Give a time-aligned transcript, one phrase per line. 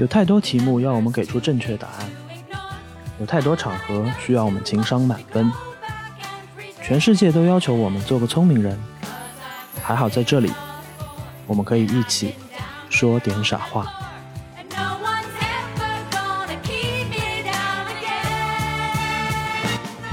[0.00, 2.08] 有太多题目要我们给出正确答案，
[3.18, 5.52] 有太多场合需要我们情商满分。
[6.82, 8.78] 全世界都要求我们做个聪明人，
[9.82, 10.50] 还好在这里，
[11.46, 12.34] 我们可以一起
[12.88, 13.92] 说点傻话。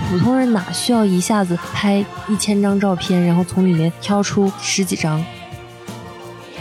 [0.09, 5.23] 普通人哪需要一下子拍一千张照片，然后从里面挑出十几张？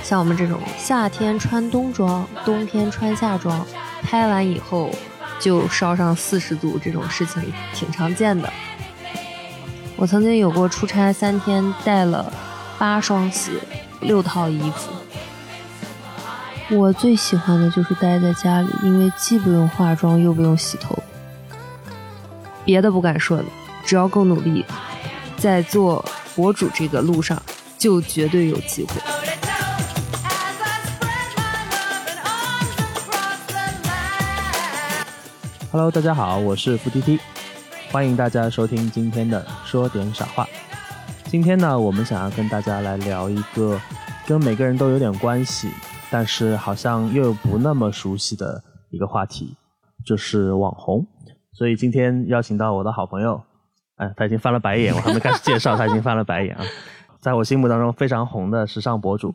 [0.06, 3.66] 像我们这种夏天穿冬装，冬天穿夏装，
[4.05, 4.88] 拍完以后
[5.41, 8.48] 就烧上四十度，这种事情挺常见的。
[9.97, 12.33] 我曾经有过出差三天，带了
[12.78, 13.50] 八双鞋，
[14.00, 14.92] 六套衣服。
[16.77, 20.97] 我最喜欢的就是待在家里，因为既不用化妆，又不用洗头。
[22.64, 23.42] 别的不敢说，
[23.84, 24.64] 只要够努力，
[25.36, 26.05] 在做
[26.36, 27.42] 博主这个路上，
[27.77, 29.16] 就绝对有机会。
[35.77, 37.20] Hello，大家好，我是付 T T，
[37.92, 40.46] 欢迎大家收听今天的说点傻话。
[41.27, 43.78] 今天呢，我们想要跟大家来聊一个
[44.27, 45.70] 跟每个人都有点关系，
[46.10, 49.54] 但是好像又不那么熟悉的一个话题，
[50.02, 51.06] 就是网红。
[51.52, 53.42] 所以今天邀请到我的好朋友，
[53.97, 56.64] 哎，他已经翻了白眼，我还没开始介绍，他已经翻了白眼啊！
[57.20, 59.30] 在我心目当中非常红的时尚博主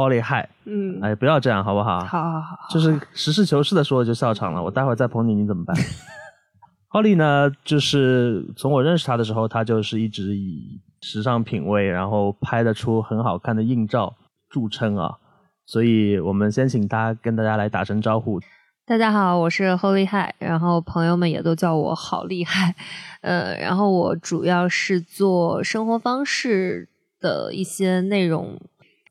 [0.00, 2.00] Holly Hi，嗯，哎，不要这样好不好？
[2.00, 5.76] 好好好，就是实事求是的说就笑场了，我待会儿再捧你，你怎么办？
[6.90, 14.14] Holly 呢，就是从我认识他的时候，他就是一直以时尚品味，然后拍得出很好看的硬照
[14.48, 15.18] 著称啊，
[15.66, 18.40] 所以我们先请他跟大家来打声招呼。
[18.86, 22.74] 大家好，我是 Holy Hi，然后朋友们也都叫我好厉害，
[23.22, 26.88] 呃，然后我主要是做生活方式
[27.20, 28.58] 的一些内容。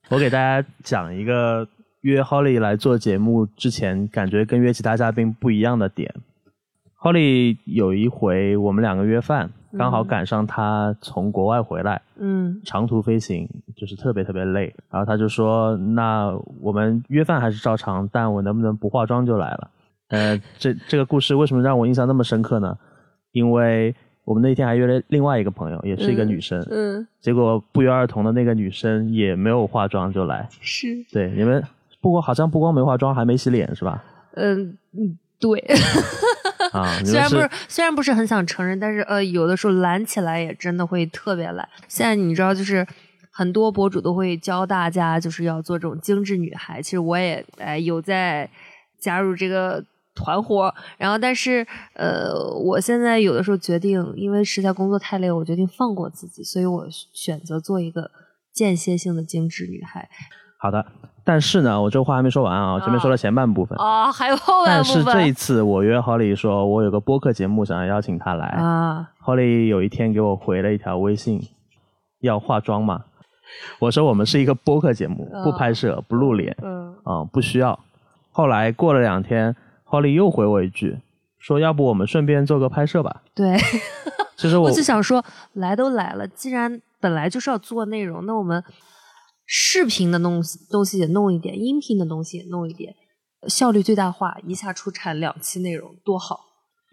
[0.09, 1.67] 我给大家讲一个
[2.01, 6.11] 约 Holly 来做节目之前，感觉跟约其他嘉宾不一样的点。
[6.99, 19.69] Holly 有一回我们两个约饭，刚好赶上他从国外回来，嗯，长途飞行就是特别特别累，然后他就说：“那我们约饭还是照常，但我能不能不化妆就来了？”
[20.09, 22.75] 呃，这这个故事为什么让我印象那么深刻呢？
[23.31, 23.95] 因为
[24.29, 31.63] 我们那天还约了另外一个朋友，也是一个女生，嗯，结果不约而同的那个女生也没有化妆就来，是，对，你们
[31.99, 34.03] 不过好像不光没化妆，还没洗脸是吧？
[34.35, 35.59] 嗯嗯，对。
[36.71, 41.67] 啊， 虽然不是虽然不是很想承认，但是呃，有的时候懒起来也真的会特别懒。
[41.87, 42.85] 现在你知道，就是
[43.31, 46.79] 很多博主都会教大家就是要做这种精致女孩。
[46.79, 48.47] 其实我也哎有在
[48.99, 49.83] 加入这个
[50.19, 58.11] 团伙，然后但是呃，我现在有的时候决定，因为实在工作太累，我决定放过自己，所以我选择做一个
[58.53, 60.09] 间歇性的精致女孩。
[60.59, 60.85] 好的。
[61.25, 65.03] 但是呢，我这话还没说完啊，前面说了前半部分啊，还有后半部分。
[65.05, 69.11] 但是这一次我约 Holly 说，我有个播客节目想要邀请他来啊。
[69.23, 71.39] Holly 有一天给我回了一条微信，
[72.21, 73.03] 要化妆吗？
[73.77, 77.77] 我说我们是一个播客节目，不拍摄，不露脸，嗯，啊，不需要。
[78.31, 79.55] 后来过了两天
[79.89, 80.97] ，Holly 又回我一句，
[81.39, 83.23] 说要不我们顺便做个拍摄吧？
[83.33, 83.57] 对，
[84.37, 85.23] 其实我就想说，
[85.53, 88.63] 来都来了，既然本来就是要做内容，那我们。
[89.51, 92.93] 视频的东西东西也弄一点，音频的东西也弄一点，
[93.47, 96.39] 效率最大化，一下出产两期内容多好。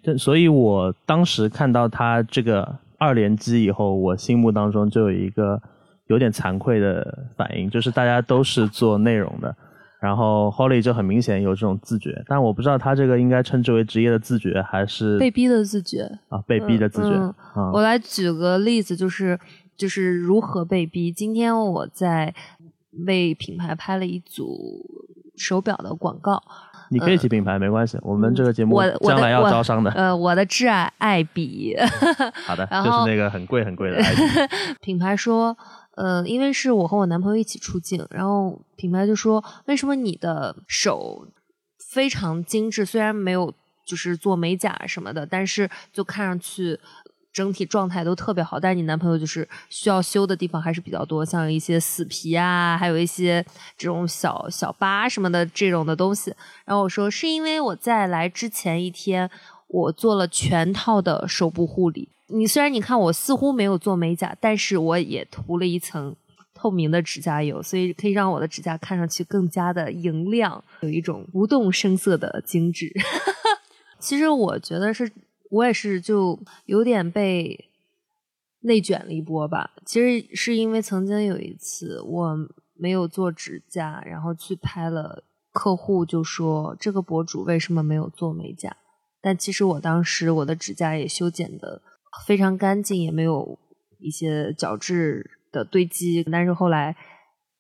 [0.02, 5.60] 对，所以我当时看到他这个二连击以后，我心目当中就有一个
[6.06, 9.54] 有点惭愧的反应，就是大家都是做内容的，
[10.00, 17.34] 然后 Holly 就很明显有这种自觉，但我不知道他这个应该称之为职业的自觉还是被逼的自觉啊，被逼的自觉。
[17.72, 19.38] 我来举个例子，就是。
[19.76, 21.12] 就是如何被逼。
[21.12, 22.34] 今天我在
[23.06, 24.82] 为品牌拍了一组
[25.36, 26.42] 手表的广告。
[26.88, 27.98] 你可以提品牌，没关系。
[28.00, 29.90] 我们这个节目将来要招商的。
[29.90, 31.76] 呃，我的挚爱爱比。
[32.46, 34.22] 好的， 就是那个很贵很贵的爱彼。
[34.81, 35.54] 品牌说，
[35.96, 41.26] 呃，因为是我和我男朋友一起出镜，然后品牌就说，为什么你的手
[41.93, 42.87] 非常精致？
[42.87, 43.52] 虽然没有
[43.84, 46.78] 就是做美甲什么的，但是就看上去。
[47.32, 53.44] 整体状态都特别好，但是你男朋友就是需要修的地方还是比较多，像一些死皮啊，还有一些
[53.76, 56.34] 这种小小疤什么的这种的东西。
[56.64, 59.31] 然后我说是因为我在来之前一天
[59.69, 62.08] 我做了全套的手部护理。
[62.28, 66.14] 你虽然你看我似乎没有做美甲，但是我也涂了一层
[66.55, 72.93] 透明的指甲油，所以可以让我的指甲看上去更加的莹亮，有一种不动声色的精致。
[74.00, 75.12] 其实我觉得是。
[75.49, 77.70] 我也是，就有点被
[78.62, 79.70] 内卷了一波吧。
[79.87, 82.37] 其实是因为曾经有一次我
[82.75, 88.76] 没有做指甲，然后去拍了客户就说这个博主为什么没有做美甲？
[89.23, 91.81] 但其实我当时我的指甲也修剪的
[92.24, 93.58] 非常干净，也没有
[93.98, 96.24] 一些角质的堆积。
[96.24, 96.96] 但是后来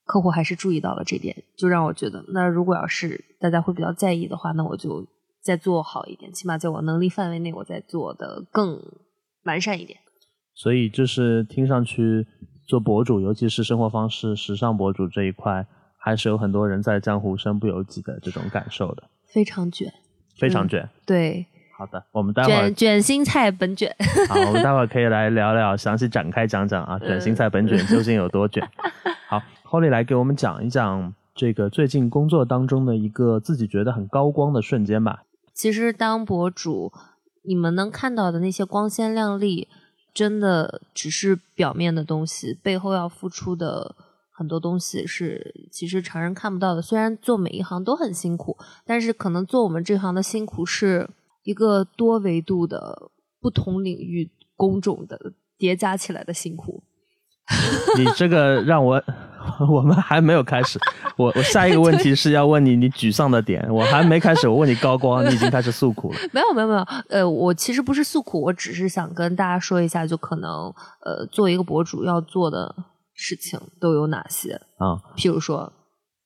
[0.04, 5.06] 客户还是注意到了这点，就让我觉得，那如果要是大家会比较在意的话，那我就
[5.42, 8.80] 再做好一点，起码在我能力范围内，我再做的更
[9.44, 9.98] 完善一点。
[10.54, 12.26] 所以就是听上去
[12.66, 15.66] 做博主，尤其是生活方式、时尚博主这一块，
[15.98, 19.10] 还是有很多人在江湖身不由己的这种感受的。
[19.26, 19.92] 非常卷，
[20.38, 20.88] 非常卷。
[21.04, 21.46] 对，
[21.76, 23.94] 好的，我们待会儿卷卷心菜本卷。
[24.30, 28.66] 好，我们待会儿可以来聊聊，详细展开讲讲啊，卷心菜本卷究竟有多卷？
[29.28, 35.24] 好，Holly 来给我们讲一讲这个最近工作当中的一个自己觉得很高光的瞬间吧。
[35.52, 36.90] 其实当博主，
[37.42, 39.68] 你们能看到的那些光鲜亮丽，
[40.14, 43.94] 真的只是表面的东西，背后要付出的
[44.32, 46.80] 很多东西是其实常人看不到的。
[46.80, 48.56] 虽然做每一行都很辛苦，
[48.86, 51.08] 但是可能做我们这行的辛苦是
[51.46, 53.10] 一个多维度的、
[53.40, 55.16] 不同领域工种的
[55.56, 56.82] 叠加起来的辛苦。
[57.96, 59.00] 你这个让我，
[59.72, 60.80] 我们还没有开始。
[61.16, 64.48] 我我下一个问题是要问你你沮丧的点，我还没开始。
[64.48, 66.18] 我问你高光，你已经开始诉苦了。
[66.32, 72.74] 没有没有没有，呃，我其实不是诉苦，我只是想跟大家说一下，就可能呃，做一个博主要做的
[73.14, 74.98] 事情都有哪些啊？
[75.16, 75.72] 譬如说，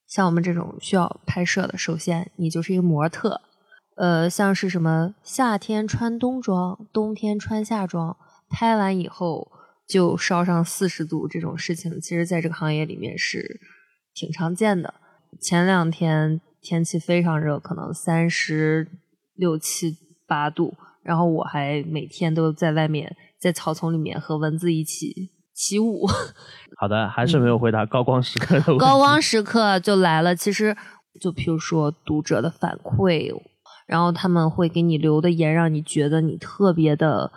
[0.08, 3.42] 像我们这种需要拍摄的，首先你就是一个模特，
[4.00, 8.16] 呃，像是什么夏天穿冬装，冬天穿夏装，
[8.48, 9.52] 拍完以后。
[9.90, 13.60] 就烧上四十度这种事情，其实在这个行业里面是
[14.14, 14.94] 挺常见的。
[15.40, 18.86] 前两天天气非常热，可能三十
[19.34, 19.96] 六七
[20.28, 26.06] 八度，然后我还每天都在外面在草丛里面和蚊子一起起舞。
[26.78, 28.78] 好的，还是没有回答高光时刻的问题。
[28.78, 30.76] 高光时刻就来了，其实
[31.20, 33.34] 就比如说读者的反馈，
[33.90, 37.30] 然后他们会给你留的言，让你觉得你特别的，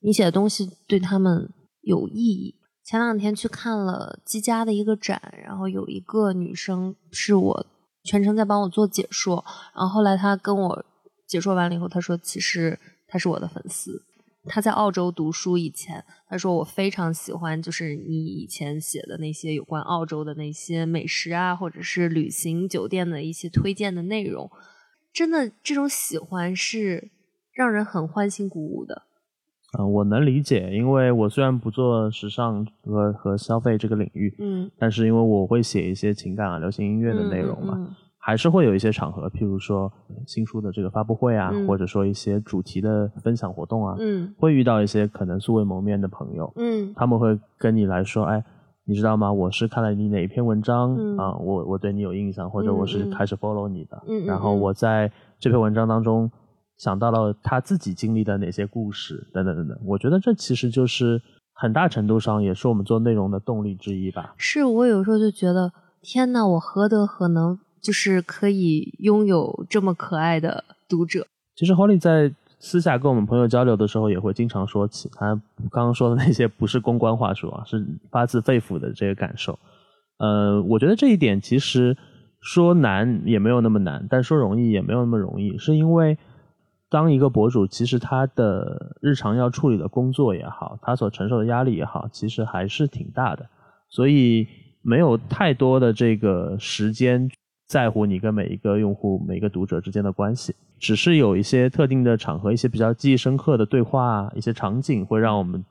[0.00, 1.52] 你写的东西对他们。
[1.86, 2.56] 有意义。
[2.84, 7.66] 前两天去看了积家的一个展，然后有一个女生是我
[8.02, 10.84] 全程在帮我做解说，然后后来她跟我
[11.28, 12.76] 解说完了以后，她说其实
[13.06, 14.02] 她是我的粉丝，
[14.46, 24.50] 她在澳洲读书以前，她说我非常喜欢就是你以前写的那些有关澳洲的那些美食啊，或者是旅行酒店的一些推荐的内容，
[25.16, 27.08] 真的这种喜欢是
[27.54, 29.04] 让人很欢欣鼓舞的。
[29.78, 39.90] 嗯，我能理解，因为我虽然不做时尚和和消费这个领域，嗯，但是因为我会写一些情感啊、流行音乐的内容嘛，还是会有一些场合，譬如说
[40.26, 48.44] 新书的这个发布会啊，或者说一些主题的分享活动啊，嗯，会遇到一些可能素未谋面的朋友，嗯，他们会跟你来说，哎，
[48.86, 49.32] 你知道吗？
[49.32, 56.30] 我是看了你哪一篇文章啊，我我对你有印象，或者我是开始 follow 你的，嗯，然后我在这篇文章当中。
[56.78, 61.18] 想到了他自己经历的哪些故事，等等等等，我觉得这其实就是
[61.54, 64.34] 很大程度上也是我们做内容的动力之一吧。
[64.36, 65.72] 是我有时候就觉得，
[66.02, 71.26] 天呐，我何德何能，就是可以拥有这么可爱的读者。
[71.54, 75.34] 其实 Holly 在私下跟我们朋友交流的时候，也会经常说起他
[75.70, 79.58] 刚刚说的那些不是公关话术啊，是发自肺腑的这个感受。
[80.18, 81.96] 呃，我觉得这一点其实
[82.40, 86.16] 说难也没有那么难，但说容易也没有那么容易，是因为。
[86.88, 93.44] 当一个博主，其实他的日常要处理的工作也好，他所承受的压力也好，其实还是挺大的，
[93.90, 94.46] 所以
[94.82, 97.28] 没有太多的这个时间
[97.66, 105.64] 在乎你跟每一个用户、每个读者之间的关系，只是有一些特定的场合、一些比较记忆深刻的对话、一些场景，会让我们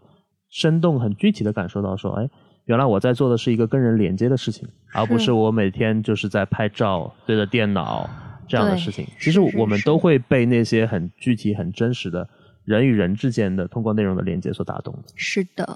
[0.49, 2.29] 生动、很具体的感受到说，哎，
[2.65, 8.09] 原来我在做的是一个跟人连接的事情，而不是我每天就是在拍照、对着电脑。
[8.47, 12.29] 这样的事情，其实我们都会被那些很具体、很真实的
[12.63, 14.95] 人与人之间的通过内容的连接所打动。
[15.15, 15.67] 是的。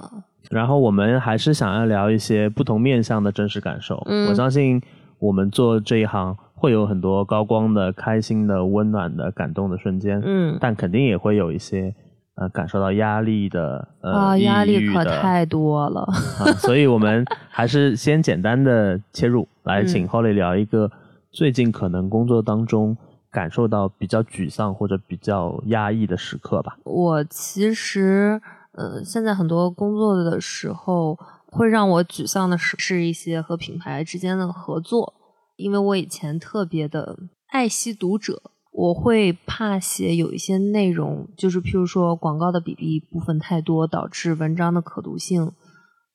[0.51, 3.99] 然后我们还是想要聊一些不同面向的真实感受。
[4.05, 4.29] 嗯。
[4.29, 4.79] 我相信
[5.17, 10.21] 我们做这一行会有很多高光的、开心的、温暖的、感动的瞬间。
[10.23, 10.57] 嗯。
[10.59, 11.95] 但肯定也会有一些
[12.35, 16.01] 呃感受到压力的呃啊，压力可太多了。
[16.01, 20.91] 啊，所以我们还是先简单的切入，来请 Holly 聊一个。
[21.31, 22.97] 最近可能工作当中
[23.29, 26.75] 感受到比较沮丧或者比较压抑的时刻吧。
[26.83, 35.13] 我其实，呃，现在很多工作的时候会让我沮丧的是，是一些和品牌之间的合作。
[35.59, 45.51] 因为我以前特别的爱惜读者，我会怕写有一些内容，就是譬如说广告的比例部分太多，导致文章的可读性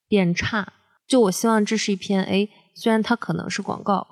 [0.08, 0.72] 变差。
[1.06, 4.06] 就我希望这是一篇，哎，虽然它可能是广告。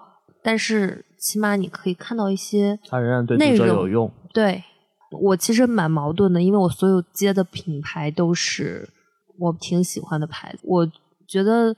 [0.44, 4.12] 但是起码你可以看到一些它仍然对读者有用。
[4.34, 4.60] 对
[5.20, 8.88] 我其实蛮矛盾的，因为我所有接的品牌都是
[9.38, 10.84] 我挺喜欢的牌子，我
[11.28, 11.76] 觉得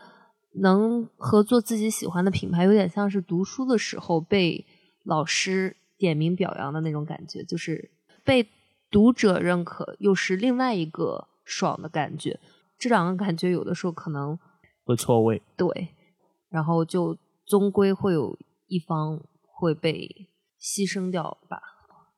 [0.56, 4.64] 能合作自己喜欢的品牌，有点像是读书的时候被
[5.04, 7.90] 老师点名表扬的那种感觉，就是
[8.24, 8.48] 被
[8.90, 12.38] 读者认可，又是另外一个爽的感觉。
[12.78, 14.38] 这两个感觉有的时候可能
[14.84, 15.88] 会错位，对，
[16.48, 20.28] 然后就终归会有一方会被
[20.60, 21.60] 牺牲掉吧，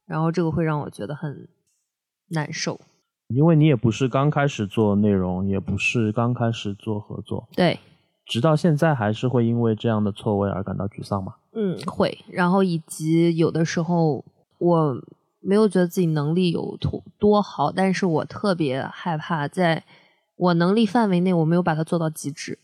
[0.07, 1.49] 然后这个会让我觉得很
[2.31, 2.81] 难受。
[3.29, 7.79] 因为你也不是刚开始做内容，也不是刚开始做合作，对，
[8.27, 11.37] 直到现在还是会因为这样的错位而感到沮丧吗？
[11.53, 12.19] 嗯，会。
[12.29, 14.25] 然后以及有的时候
[14.59, 15.01] 我
[15.41, 19.85] 没有觉得自己能力有多多好，但是我特别害怕在
[20.37, 22.59] 我能力范围内我没有把它做到极致。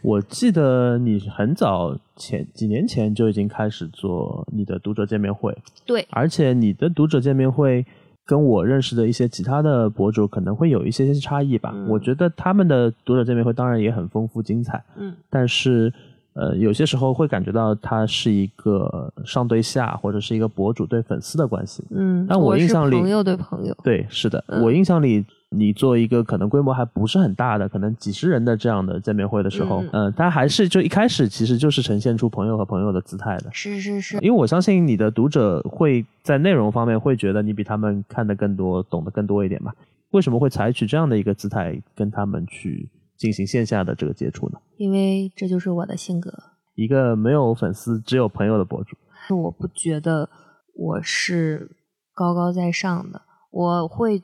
[0.00, 7.84] 我记得你很早前几年前就已经开始做你的读者见面会，对，而且你的读者见面会
[8.28, 11.72] 跟我认识的一些其他的博主可能会有一些些差异吧。
[11.74, 15.90] 嗯我觉得他们的读者见面会当然也很丰富精彩，嗯但是
[16.34, 21.82] 呃有些时候会感觉到它是一个上对下或者是一个博主对粉丝的关系。
[21.90, 33.50] 嗯，但我印象里朋友对朋友，对，是的，嗯我印象里，你做一个可能规模还不是很大的，可能几十人的这样的见面会的时候，嗯嗯、它还是就一开始其实就是呈现出朋友和朋友的姿态的。
[33.52, 39.74] 是是是，因为我相信你的读者会在内容方面会觉得你比他们看的更多，懂得更多一点吧？
[40.10, 44.58] 为什么会采取这样的一个姿态跟他们去进行线下的这个接触呢？
[44.76, 46.32] 因为这就是我的性格。
[46.74, 48.96] 一个没有粉丝只有朋友的博主，
[49.42, 50.28] 我不觉得
[50.74, 51.70] 我是
[52.14, 54.22] 高高在上的，我会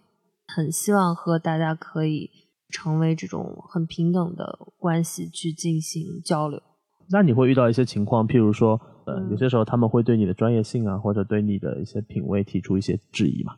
[0.54, 2.30] 很希望和大家可以
[2.68, 6.62] 成为这种很平等的关系去进行交流。
[7.10, 13.54] 那你会遇到一些情况，譬如说，呃，嗯有些时候他们会对你的专业性啊，或者对你的一些品味提出一些质疑嘛？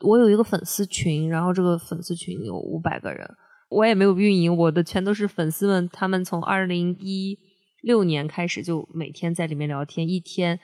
[0.00, 3.26] 我有一个粉丝群，然后这个粉丝群有五百个人，
[3.70, 7.38] 我也没有运营，我的全都是粉丝们，他们从二零一
[7.80, 10.58] 六年开始就每天在里面聊天，一天，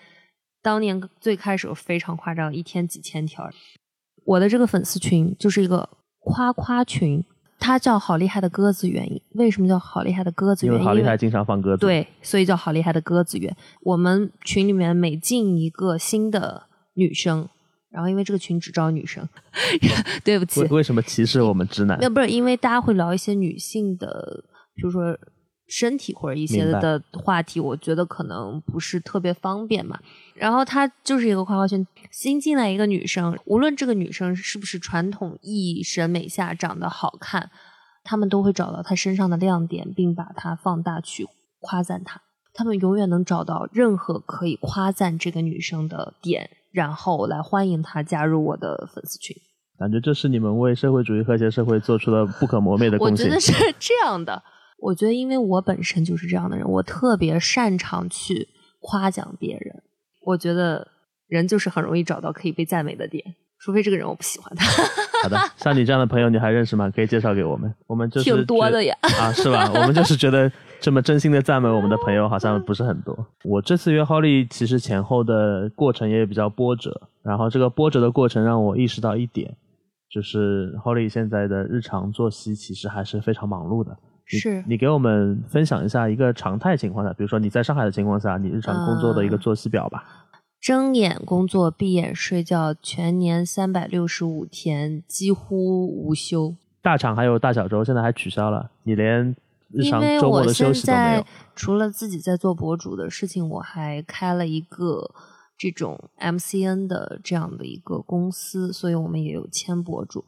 [0.60, 3.48] 当年最开始非常夸张，一天几千条。
[4.30, 5.88] 我的这个粉丝群就是一个
[6.20, 7.25] 夸夸群，
[7.58, 9.04] 它叫好厉害的鸽子园。
[9.34, 10.72] 为什么叫好厉害的鸽子园？
[10.72, 13.56] 因为好厉害，经常放鸽子。，对，所以叫好厉害的鸽子园。
[13.82, 16.62] 我们群里面每进一个新的
[16.94, 17.49] 女生，
[17.90, 19.28] 然后因为这个群只招女生，
[20.22, 21.99] 对不起为，为什么歧视我们直男？
[22.00, 24.44] 那不是因为大家会聊一些女性的，
[24.76, 25.18] 比如说
[25.70, 29.98] 身体或者一些的话题，我觉得可能不是特别方便嘛。
[30.34, 37.50] 然后它就是一个夸夸群，新进来一个女生，无论这个女生是不是传统意义审美下长得好看，
[38.02, 41.26] 他们都会找到她身上的亮点，并把它放大去
[41.60, 42.20] 夸赞她。
[42.52, 49.36] 他们永远能找到任何可以夸赞这个女生的点，然后来欢迎她加入我的粉丝群。
[49.78, 53.40] 感觉这是你们为社会主义和谐社会做出了不可磨灭的贡献我觉得。
[53.40, 54.42] 是这样的。
[54.80, 58.49] 我觉得，因为我本身就是这样的人，我特别擅长去
[58.80, 59.82] 夸奖别人。
[60.22, 60.87] 我觉得
[61.28, 63.25] 人就是很容易找到可以被赞美的点，
[63.58, 64.66] 除非这个人我不喜欢他。
[65.22, 66.90] 好的，像你这样的朋友你还认识吗？
[66.90, 67.75] 可以介绍给我们。
[67.87, 69.70] 我们就是挺多的呀啊，是吧？
[69.75, 73.14] 我们就是觉得这么真心的赞美我们的朋友好像不是很多。
[73.44, 79.56] 我这次约 Holly 其实前后的过程也比较波折，然后这个波折的过程让我意识到一点，
[80.10, 83.96] 就是 Holly 现在的日常作息其实还是非常忙碌的。
[84.32, 90.04] 你是你给我们分享一下一个常态情况下，比如说你在上海的情况下，你日常工作的一个嗯作息表吧。
[90.60, 96.54] 睁眼工作，闭眼睡觉，全年三百六十五天，几乎无休。
[96.82, 99.34] 大厂还有大小周现在还取消了，你连
[99.70, 101.26] 日因常周末的休息都没有在。
[101.54, 105.10] 除了自己在做博主的事情，我还开了一个
[105.56, 110.25] 这种 MCN 的这样的一个公司，所以我们也有签博主。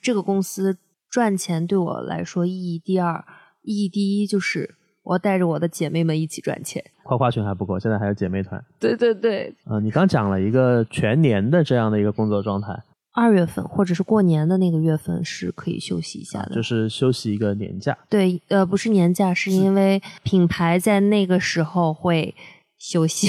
[0.00, 0.76] 这个公司
[1.12, 3.22] 赚钱对我来说意义第二，
[3.60, 6.82] 意义第一就是我要带着我的姐妹们一起赚钱。
[7.02, 8.64] 夸夸群还不够，现在还有姐妹团。
[8.80, 12.68] 对对对，呃，你刚讲了一个全年的这样的一个工作状态，
[13.12, 17.98] 二月份或者是过年的那个月份是可以休息一下的，就是休息一个年假。
[18.08, 22.34] 对，呃，不是年假，是因为品牌在那个时候会
[22.78, 23.28] 休息。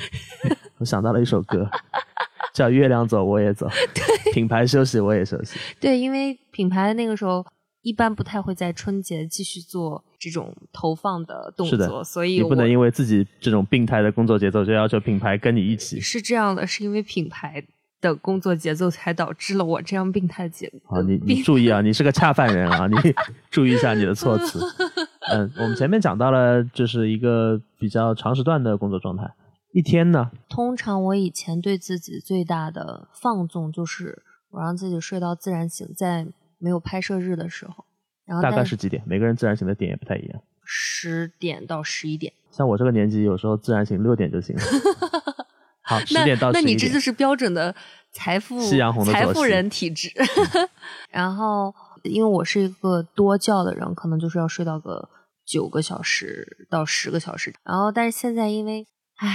[0.80, 1.68] 我想到了一首歌，
[2.54, 5.58] 叫《月亮走我也走》， 对品牌休息我也休息。
[5.78, 7.44] 对，因为品牌那个时候
[7.82, 16.00] 一般不太会在春节继续做这种投放的动是的作，所以你不能因为自己这种病态的工作节奏就要求品牌跟你一起。
[16.00, 17.62] 是这样的，是因为品牌
[18.00, 20.72] 的工作节奏才导致了我这样病态节。
[20.86, 22.96] 啊，你你注意啊，你是个恰饭人啊， 你
[23.50, 24.60] 注意一下你的措辞。
[25.32, 29.28] 嗯，我们前面讲到了，就是一个比较长时段的工作状态。
[29.74, 30.30] 一天呢？
[30.48, 36.28] 通常我以前对自己最大的放纵就是我让自己睡到自然醒，在
[36.58, 37.84] 没有拍摄日的时候，
[38.24, 39.02] 然后大概是几点？
[39.04, 40.40] 每个人自然醒的点也不太一样。
[40.64, 42.32] 十点到十一点。
[42.52, 44.62] 像我这个年纪，有时候自然醒六点就行了。
[45.82, 46.76] 好，十点到那十一点。
[46.76, 47.74] 你这就是标准的
[48.12, 50.08] 财富夕阳红的财富人体质。
[51.10, 55.10] 然后，因为我是一个多觉的人，可能就是要睡到个
[55.44, 57.52] 九个小时到十个小时。
[57.64, 59.28] 然后，但是现在因为，唉，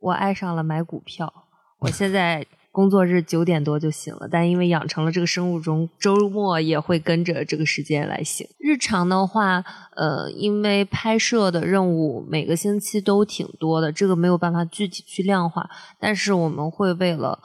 [0.00, 1.32] 我爱上了买股票，
[1.80, 8.46] 我现在工作日九点多就醒了，但因为养成了这个生物钟，周末也会跟着这个时间来醒。
[8.58, 9.64] 日常的话，
[9.96, 17.38] 呃，因为拍摄的任务每个星期都挺多的，这个没有办法具体去量化，但是我们会为了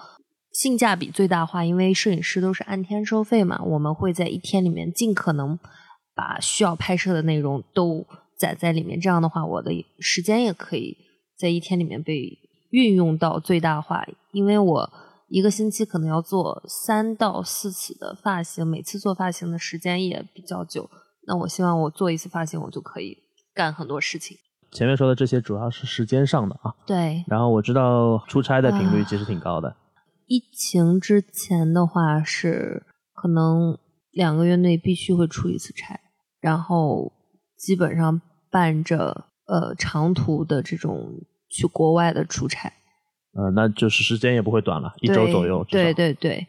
[0.52, 5.60] 性价比最大化，因为摄影师都是按天收费嘛，我们会在一天里面尽可能
[6.16, 8.06] 把需要拍摄的内容都
[8.38, 10.96] 载在里面，这样的话，我的时间也可以
[11.36, 12.38] 在一天里面被
[12.76, 14.92] 运用到最大化，因为我。
[15.28, 20.88] 一个星期可能要做三到四次的发型，每次做发型的时间也比较久。
[21.26, 23.18] 那我希望我做一次发型，我就可以
[23.52, 24.38] 干很多事情。
[24.72, 26.76] 前面说的这些主要是时间上的啊。
[26.86, 27.26] 对。
[27.28, 29.76] 然后我知道出差的频率其实挺高的。
[30.28, 33.80] 疫情之前的话是可能
[34.12, 36.00] 两个月内必须会出一次差，
[36.40, 37.12] 然后
[37.58, 42.72] 基本上伴着呃长途的这种去国外的出差。
[43.34, 45.66] 呃，那就是时间也不会短了，一周左右。
[45.70, 46.46] 对对对，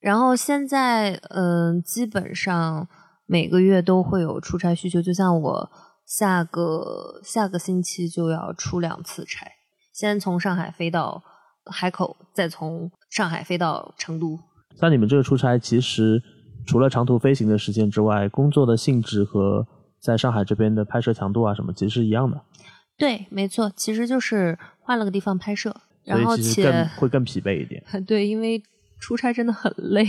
[0.00, 2.88] 然后现在嗯，基本上
[3.26, 5.70] 每个月都会有出差需求，就像我
[6.04, 9.46] 下个下个星期就要出两次差，
[9.92, 11.22] 先从上海飞到
[11.64, 14.38] 海口，再从上海飞到成都。
[14.80, 16.22] 像你们这个出差，其实
[16.66, 19.66] 除了长途飞行的时间之外，工作的性质和
[20.00, 22.40] 在上海这边的拍摄强度啊什么，其实是一样的。
[22.98, 25.74] 对，没错，其实就是换了个地方拍摄。
[26.04, 27.82] 然后且更会更疲惫一点。
[28.06, 28.62] 对，因为
[29.00, 30.08] 出差真的很累。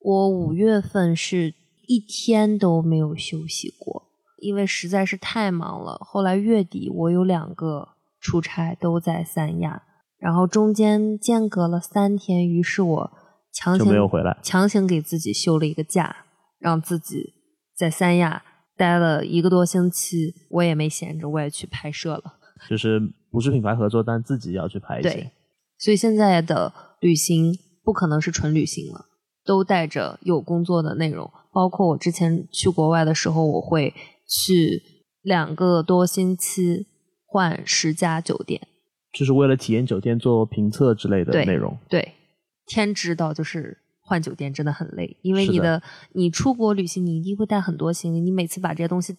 [0.00, 1.54] 我五月份是
[1.86, 4.02] 一天都没有休息过，
[4.42, 5.96] 因为实在是太忙了。
[6.02, 7.88] 后来月底我有两个
[8.20, 9.82] 出差都在三亚，
[10.18, 13.12] 然后中间间隔了三天，于是我
[13.50, 16.26] 强行没有回来，强行给自己休了一个假，
[16.58, 17.32] 让自己
[17.74, 18.42] 在三亚
[18.80, 20.34] 待了一个多星期。
[20.48, 22.38] 我也没闲着，我也去拍摄了。
[22.68, 22.98] 就是
[23.30, 25.10] 不是品牌合作，但自己要去拍一些。
[25.10, 25.30] 对，
[25.78, 29.04] 所以现在的旅行不可能是纯旅行了，
[29.44, 31.30] 都带着有工作的内容。
[31.52, 33.92] 包括我之前去国外的时候，我会
[34.26, 34.82] 去
[35.22, 36.86] 两个多星期
[37.26, 38.60] 换十家酒店，
[39.12, 41.76] 就是为了体验酒店做评测之类的内容。
[41.88, 42.14] 对，
[42.66, 43.78] 天知道，就是
[44.10, 45.80] 换酒店真的很累，因为你的。
[46.14, 49.16] 你出国旅行，你一定会带很多行李，你每次把这些东西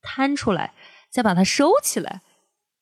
[0.00, 0.72] 摊出来，
[1.10, 2.20] 再把它收起来。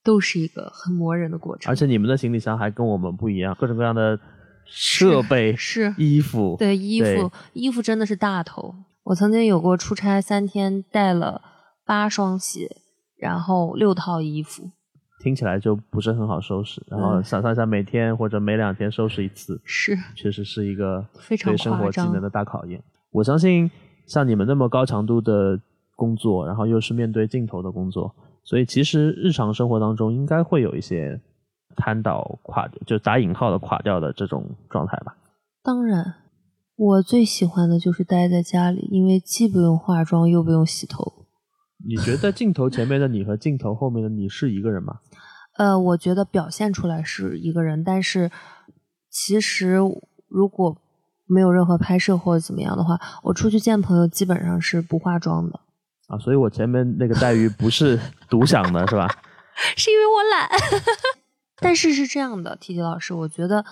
[0.05, 4.19] 都是一个很磨人的过程，而且你们的行李箱还跟我们不一样，各种各样的
[4.67, 8.75] 设备是衣服，对衣服衣服真的是大头。
[9.05, 11.43] 我曾经有过出差三天，带了
[11.85, 12.77] 八双鞋，
[13.17, 14.71] 然后六套衣服，
[15.21, 16.83] 听起来就不是很好收拾。
[16.89, 22.83] 然后想象一下，每天或者每两天收拾一次，是确实是一个非常对生活技能的大考验。
[23.11, 23.71] 我相信
[24.07, 25.59] 像你们那么高强度的
[25.97, 28.15] 工作，然后又是面对镜头的工作。
[28.45, 31.21] 所以其实日常生活当中应该会有一些
[31.77, 35.17] 瘫倒、垮，就打引号的垮掉的这种状态吧。
[35.63, 36.15] 当然，
[36.77, 41.27] 我最喜欢的就是待在家里，因为既不用化妆又不用洗头。
[41.87, 44.99] 你觉得镜头前面的你和镜头后面的你是一个人吗？
[45.59, 48.31] 呃，我觉得表现出来是一个人，但是
[49.11, 49.79] 其实
[50.29, 50.77] 如果
[51.27, 55.61] 没有任何拍摄或者怎么样的话，我出去见朋友基本上是不化妆的。
[56.07, 59.07] 啊，所以我前面那个待遇不是独享的，是吧？
[59.77, 60.49] 是因为我懒。
[61.61, 63.65] 但是是这样的，T T 老师，我觉得，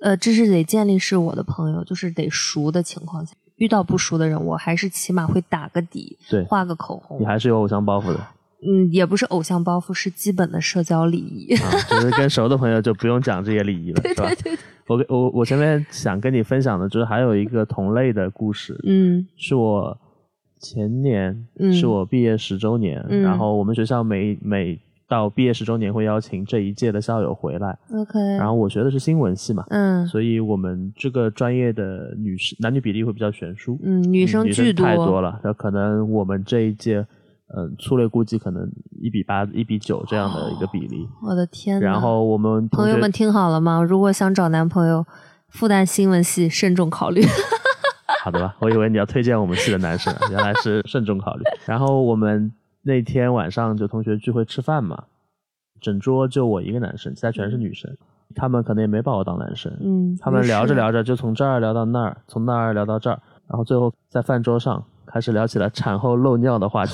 [0.00, 7.20] 呃，这是得建立是我的朋友，就是得熟的情况下，遇到不熟的人，我还是起码会打个底，对，画个口红。
[7.20, 8.26] 你还是有偶像包袱的。
[8.66, 11.54] 嗯，也不是偶像包袱，是基本的社交礼仪。
[11.56, 14.28] 啊，就是跟熟的朋友就不用讲这些礼仪了， 是吧？
[14.88, 19.96] 我我我前面想跟你分享的，就是还有一个同类的故事，嗯，是我。
[20.58, 27.78] 前年是我毕业十周年，然后我们学校每每到毕业十周年会邀请这一届的校友回来。
[27.92, 35.38] OK，然后我学的是新闻系嘛，嗯，所以我们这个专业的女士男女比例会比较悬殊，嗯，女生巨多，太多了。
[35.44, 37.06] 那可能我们这一届，
[37.54, 38.68] 嗯，粗略估计可能
[39.00, 41.08] 一比八、一比九这样的一个比例。
[41.22, 41.78] 我的天！
[41.80, 43.80] 然后我们朋友们听好了吗？
[43.82, 45.06] 如果想找男朋友，
[45.48, 47.22] 复旦新闻系慎重考虑。
[48.24, 51.44] 好的吧，我以为你要推荐我们系的男生，原来是慎重考虑。
[51.64, 55.04] 然后我们那天晚上就同学聚会吃饭嘛，
[55.80, 57.88] 整桌就我一个男生，其他全是女生，
[58.34, 66.92] 他们可能也没把我当男生，嗯，他们聊着聊着就从这儿聊到那儿，从那儿聊到这儿，然后最后在饭桌上开始聊起了产后漏尿的话题。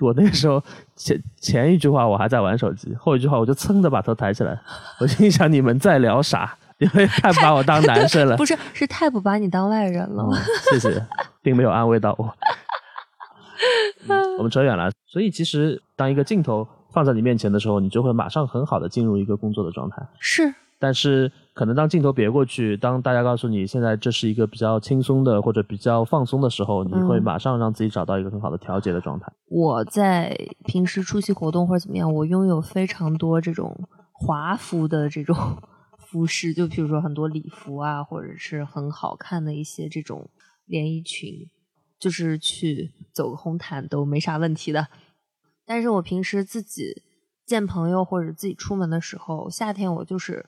[0.00, 0.62] 我那个时候
[0.94, 4.60] 前前一句话我还在玩手机，后一句话我就噌的把头抬起来，
[5.00, 6.56] 我心想你们在聊啥？
[6.78, 8.36] 因为太把我当男生了。
[8.36, 10.22] 不是是太不把你当外人了。
[10.22, 10.36] 哦
[10.70, 11.06] 谢谢，
[11.40, 12.34] 并没有安慰到我。
[14.08, 19.96] 嗯我们扯远了，所以其实当一个镜头放在你面前的时候，你就会马上很好的进入一个工作的状态。
[20.18, 29.32] 是，但是可能当镜头别过去，当大家告诉你现在这是一个比较轻松的或者比较放松的时候，你会嗯马上让自己找到一个很好的调节的状态。
[29.48, 30.36] 我在
[30.66, 35.34] 平时出席活动或者怎么样，我拥有非常多这种华服的这种
[35.98, 40.28] 服饰，就比如说很多礼服啊，或者是很好看的一些这种
[40.66, 41.48] 连衣裙，
[41.98, 44.88] 就是去走个红毯都没啥问题的。
[45.64, 47.02] 但是我平时自己
[47.44, 50.46] 见朋友或者自己出门的时候，夏天我就是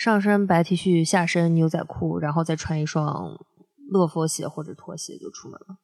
[0.00, 3.38] 上身白 T 恤，下身牛仔裤，然后再穿一双
[3.90, 5.76] 乐福鞋或者拖鞋就出门了。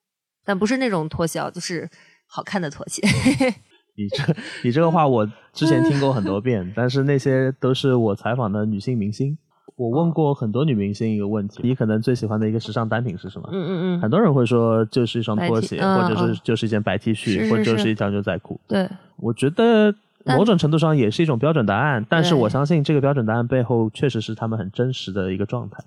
[0.42, 1.86] 但不是那种拖鞋啊，就是
[2.26, 3.02] 好看的拖鞋。
[3.94, 9.36] 你这你这个话我之前听过很多遍，但是那些都是我采访的女性明星。
[9.76, 13.50] 我问过很多女明星一个问题：你可能最喜欢的一个时尚单品是什么？
[13.52, 18.58] 嗯嗯嗯，很多人会说就是一双拖鞋，或者是嗯就是一件白 T 恤，或者就是一条牛仔裤。
[18.66, 19.94] 对，我觉得但
[20.26, 25.84] 某种程度上也是一种标准答案，但是我相信这个标准答案背后确实是他们很真实的一个状态。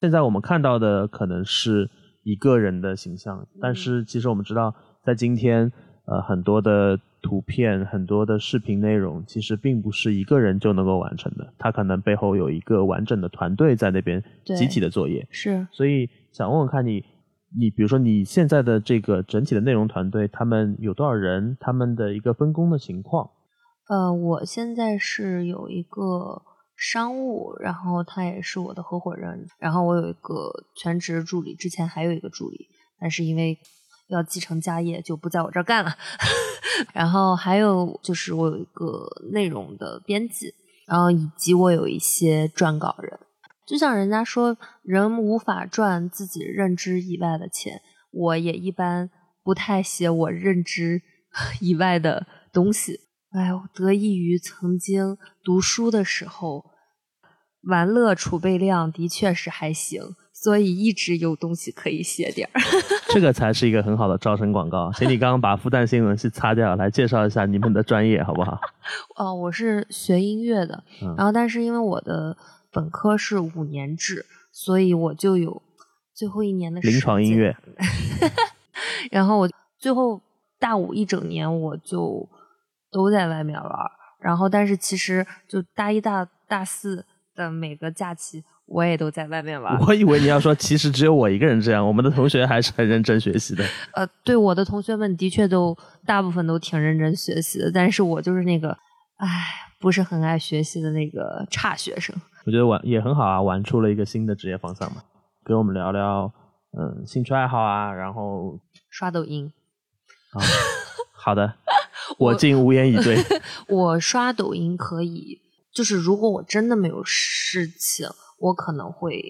[0.00, 1.88] 现在我们看到的可能是
[2.22, 5.70] 一个人的形象，但是其实我们知道，在今天，
[6.04, 15.26] 呃，很多的图片、很多的视频内容，其实并不是一个人就能够完成的，他可能背后有一个完整的团队在那边集体的作业。
[15.30, 17.04] 是所以想问问看你，
[17.56, 21.56] 你比如说你现在的这个整体的内容团队，他们有多少人？
[21.58, 23.30] 他们的一个分工的情况？
[23.88, 26.42] 呃，我现在是有一个
[26.76, 32.66] 商务，然后他也是我的合伙人，然后我有一个全职助理，之前还有一个助理，
[33.00, 33.58] 但是因为
[34.08, 35.94] 要继承家业，就不在我这儿干了。
[36.92, 40.52] 然后还有就是我有一个内容的编辑，
[40.86, 43.18] 然后以及我有一些撰稿人。
[43.66, 49.10] 就像人家说，人无法赚自己认知以外的钱，我也一般
[49.42, 51.02] 不太写我认知
[51.60, 53.00] 以外的东西。
[53.36, 56.64] 哎呦，得益于曾经读书的时候，
[57.64, 62.60] 玩乐储备量的确是还行，所以一直有东西可以写点儿。
[63.12, 64.90] 这个才是一个很好的招生广告。
[64.94, 68.58] 请你刚刚把复旦新闻系擦掉，来介绍一下你们的专业好不好？
[69.16, 72.36] 哦，我是学音乐的，嗯然后但是因为我的
[72.72, 75.62] 本科是五年制，所以我就有
[76.14, 77.54] 最后一年的临床音乐，
[79.12, 80.22] 然后我最后
[80.58, 82.26] 大五一整年我就
[82.90, 83.70] 都在外面玩，
[84.20, 89.78] 然后但是其实就大一大大四的每个假期我也都在外面玩。
[89.86, 93.64] 我以为你要说，其实只有我一个人这样，我们的同学还是很认真学习的。
[93.94, 98.70] 呃，对我的同学们的确都大部分都挺认真学习的，但是我就是那个，
[99.16, 99.28] 唉，
[99.78, 102.14] 不是很爱学习的那个差学生。
[102.44, 105.02] 我觉得玩也很好啊，玩出了一个新的职业方向嘛。
[105.44, 106.32] 跟我们聊聊，
[106.76, 108.58] 嗯，兴趣爱好啊，然后
[108.90, 109.52] 刷抖音，
[110.32, 110.42] 啊，
[111.12, 111.54] 好的，
[112.18, 113.16] 我竟无言以对。
[113.68, 115.40] 我刷抖音可以，
[115.74, 119.20] 就是如果我真的没有事情，我可能会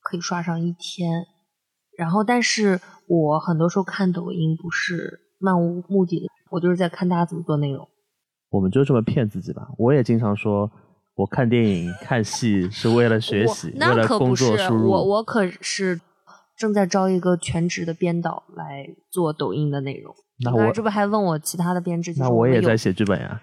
[0.00, 1.26] 可以刷上一天。
[1.96, 7.88] 然后，但是我很多时候看抖音不是漫无目的的，我就是在看大家怎么做内容。
[8.50, 9.68] 我们就这么骗自己吧。
[9.78, 10.70] 我也经常说，
[11.16, 14.90] 我看电影、 看戏是为了学习，为了工可不是作输入。
[14.90, 16.00] 我，我可是
[16.56, 20.14] 正在招一个全职的编导来做抖音的内容。
[20.44, 22.12] 那我这不还问我其他的编制？
[22.18, 23.40] 那我也在写剧本呀。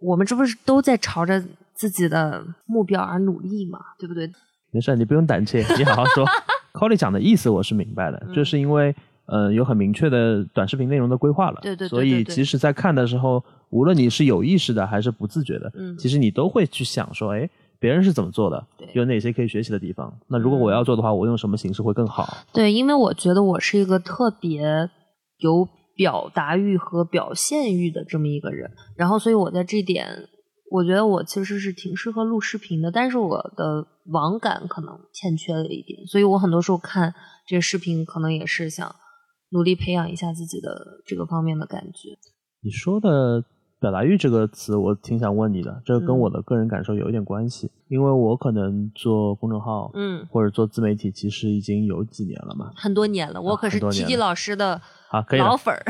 [0.00, 1.42] 我们这不是都在朝着
[1.72, 4.30] 自己的目标而努力嘛，对不对？
[4.72, 6.26] 没事，你不用胆怯，你好好说。
[6.74, 8.94] Colly 讲的意思我是明白的，嗯就是因为
[9.26, 20.12] 呃有很明确的短视频内容的规划了，对对对所以对对其实，在看的时候，无论你是有意识的还是不自觉的，嗯其实你都会去想说，哎，别人是怎么做的，有哪些可以学习的地方？
[20.26, 22.36] 那如果我要做的话，我用什么形式会更好？
[22.52, 24.90] 对，因为我觉得我是一个特别
[25.38, 30.28] 有表达欲和表现欲的这么一个人，然后所以我在这点，
[30.70, 37.14] 我觉得我其实是挺适合录视频的，但是我的网感可能欠缺了一点，所以我很多时候看
[37.46, 38.94] 这个视频，可能也是想
[39.50, 42.18] 努力培养一下自己的这个方面的感觉。
[42.62, 43.44] 你说的
[43.84, 52.72] 表达欲这个词，我挺想问你的，这跟嗯我的个人感受有一点关系，因为我可能做公众号，嗯，或者做自媒体，其实已经有几年了嘛。
[52.74, 55.84] 很多年了，我可是很多 T 年 T 了老师的好，可以了老粉儿。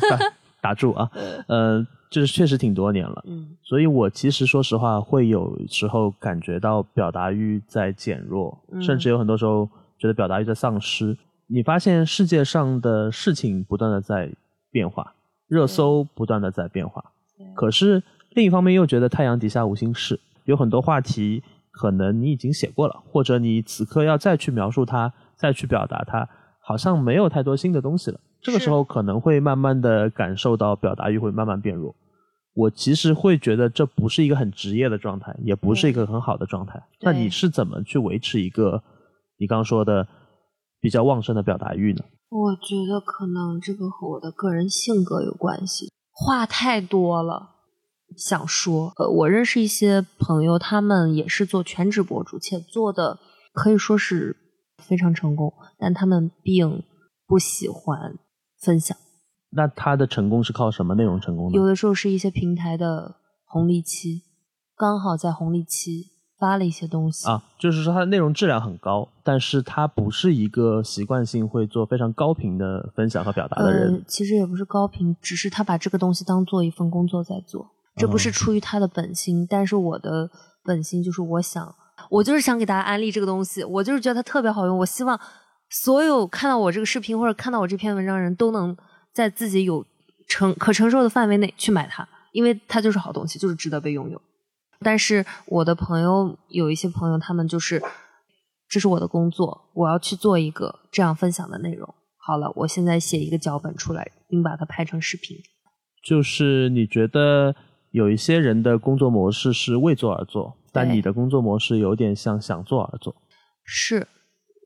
[0.60, 1.10] 打住啊，
[1.46, 3.24] 呃，就是确实挺多年了。
[3.26, 9.66] 嗯所以我其实说实话，会有时候感觉到表达欲在减弱，嗯甚至有很多时候
[9.98, 11.16] 觉得表达欲在丧失。
[11.46, 14.30] 你发现世界上的事情不断的在
[14.70, 15.14] 变化，
[15.46, 17.02] 热搜不断的在变化，
[17.54, 26.28] 可是另一方面又觉得太阳底下无心事，有很多话题可能你已经写过了，或者你此刻要再去描述它，再去表达它，
[26.60, 28.20] 好像没有太多新的东西了。
[28.40, 31.94] 这个时候可能会慢慢的感受到表达欲会慢慢变弱。
[32.54, 36.82] 我其实会觉得这不是一个很职业的状态，也不是一个很好的状态。
[37.00, 38.82] 那你是怎么去维持一个
[39.38, 40.06] 你刚刚说的
[40.80, 42.04] 比较旺盛的表达欲呢？
[42.30, 47.50] 我觉得可能这个和我的个人性格有关系，话太多了，
[48.16, 48.92] 想说。
[48.96, 53.20] 呃，我认识一些朋友，他们也是做全职博主，且做的
[53.52, 54.36] 可以说是
[54.78, 56.82] 非常成功，但他们并
[57.24, 58.18] 不喜欢
[58.60, 58.96] 分享。
[59.50, 61.56] 那他的成功是靠什么内容成功的？
[61.56, 64.22] 有的时候是一些平台的红利期，
[64.76, 66.06] 刚好在红利期
[66.38, 73.94] 发了一些东西啊，就是说它的内容质量很高，但是他不是一个习惯性会做非常高频的分享和表达的人。
[73.94, 80.30] 呃，其实也不是高频，只是他把这个东西当做一份工作在做，这不是哦出于他的本心，但是我的
[80.64, 81.74] 本心就是我想，
[82.08, 85.18] 我就是想给大家安利这个东西，我就是觉得它特别好用，我希望
[85.68, 88.76] 所有看到我这个视频或者看到我这篇文章的人都能
[89.12, 89.84] 在自己有
[90.28, 94.22] 承可承受的范围内去买它，因为它就是好东西，就是值得被拥有。
[94.80, 97.82] 但是我的朋友有一些朋友，他们就是
[98.68, 101.94] 这是我的工作，我要去做一个这样分享的内容。
[102.16, 105.36] 好了，我现在写一个脚本出来，并把它拍成视频。
[106.04, 107.56] 就是你觉得
[107.90, 113.16] 有一些人的工作模式是为做而做，但你的工作模式有点像想做而做。
[113.64, 114.06] 是，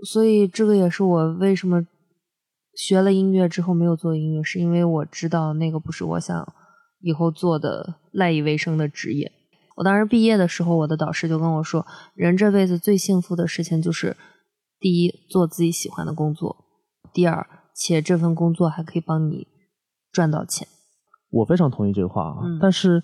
[0.04, 1.86] 所以这个也是我为什么
[2.74, 6.54] 学了音乐之后没有做音乐，是因为我知道那个不是我想
[7.00, 9.30] 以后做的赖以为生的职业。
[9.76, 14.16] 我当时毕业的时候，我的导师就跟我说，人这辈子最幸福的事情就是，
[14.78, 16.56] 第一，做自己喜欢的工作；
[17.12, 19.46] 第二，且这份工作还可以帮你
[20.12, 20.68] 赚到钱。
[21.30, 23.02] 我非常同意这个话啊，嗯但是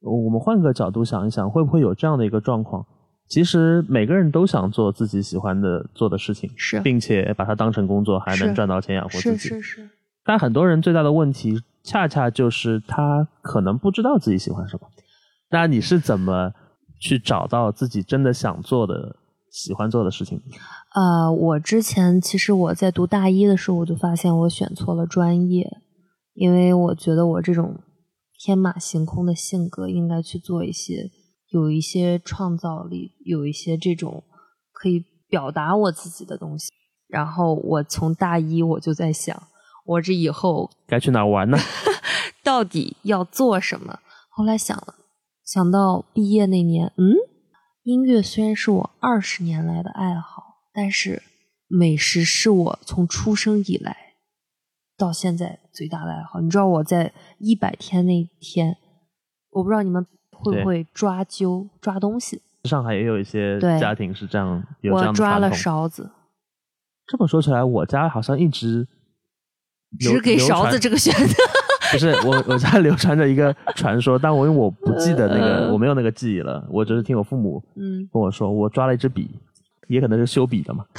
[0.00, 2.84] 呃我们换个角度想一想，会不会有这样的一个状况？
[3.28, 9.60] 其实每个人都想做自己喜欢的做的事情，是并且把它当成工作，还能赚到钱养活自己是己。
[9.60, 9.90] 是是，
[10.24, 14.88] 但很多人最大的问题，恰恰就是他可能不知道自己喜欢什么。
[15.50, 16.52] 那你是怎么
[17.00, 19.16] 去找到自己真的想做的、
[19.50, 20.40] 喜欢做的事情？
[20.94, 25.68] 呃，我之前其实我在读大一的时候，我就发现我选错了专业，
[26.34, 27.80] 因为我觉得我这种
[28.38, 31.10] 天马行空的性格应该去做一些
[31.50, 34.24] 有一些创造力，有一些这种
[34.72, 36.70] 可以表达我自己的东西。
[37.08, 39.34] 然后我从大一我就在想，
[39.86, 41.56] 我这以后该去哪儿玩呢？
[42.44, 43.98] 到底要做什么？
[44.28, 44.94] 后来想了，
[45.48, 47.14] 想到毕业那年，嗯，
[47.82, 51.22] 音乐虽然是我二十年来的爱好，但是
[51.66, 53.96] 美食是我从出生以来
[54.98, 56.42] 到现在最大的爱好。
[56.42, 58.76] 你知道我在一百天那天，
[59.48, 65.50] 我不知道你们会不会抓阄抓东西，上海也有一些家庭是这样，有这我抓了。
[65.50, 66.10] 勺子，
[67.06, 68.86] 这么说起来，我家好像一直
[69.98, 71.34] 只给勺子这个选择。
[71.92, 79.30] 不是我， 我家流传着一个传说，但我因为我不记得那个，嗯我没有那个记忆了，我只是听我父母嗯，跟我说，我抓了一支笔，
[79.88, 80.84] 也可能是修笔的嘛。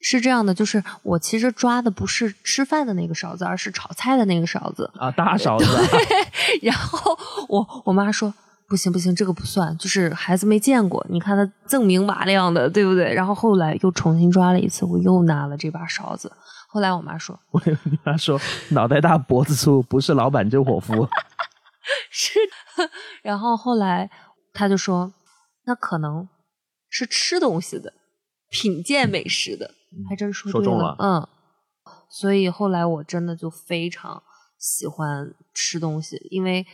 [0.00, 4.88] 是这样的，就是我其实抓的不是吃饭的那个勺子，而是炒菜的那个勺子。
[4.96, 5.82] 啊，大勺子啊，
[6.62, 8.32] 然后我我妈说
[8.68, 13.12] 不行不行，这个不算，就是孩子没见过，你看他锃明瓦亮的，对不对？
[13.12, 16.30] 然后后来又重新抓了一次，我又拿了这把勺子。
[16.70, 18.38] 后来我妈说我你妈说
[18.70, 21.08] 脑袋大脖子粗，不是老板就伙夫。
[22.12, 22.38] 是，
[23.22, 24.10] 然后后来
[24.52, 25.12] 她就说
[25.64, 26.28] 那可能
[26.90, 27.94] 是吃东西的，
[28.50, 29.74] 品鉴美食的，
[30.08, 31.26] 还真说说中了嗯。
[32.10, 34.22] 所以后来我真的就非常
[34.58, 36.66] 喜欢吃东西，因为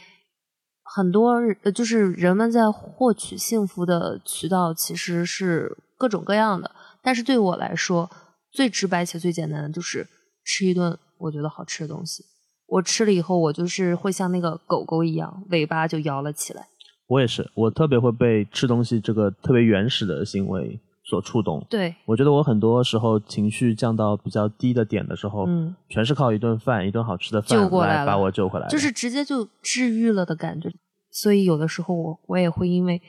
[0.83, 6.71] 很多呃就是人们在获取幸福的渠道其实是各种各样的，
[7.03, 8.11] 但是对我来说，
[8.55, 10.07] 最直白且最简单的就是
[10.45, 12.25] 吃一顿我觉得好吃的东西。
[12.67, 16.67] 我吃了以后，我就是会像那个狗狗一样，尾巴就摇了起来。
[17.09, 21.65] 我也是，我特别会被吃东西这个特别原始的行为所触动。
[21.69, 28.67] 对，我觉得我很多时候情绪降到比较低的点的时候，嗯，全是靠一顿饭、一顿好吃的饭来了把我救回来。
[28.69, 30.71] 就是直接就治愈了的感觉。
[31.11, 33.01] 所以有的时候我我也会因为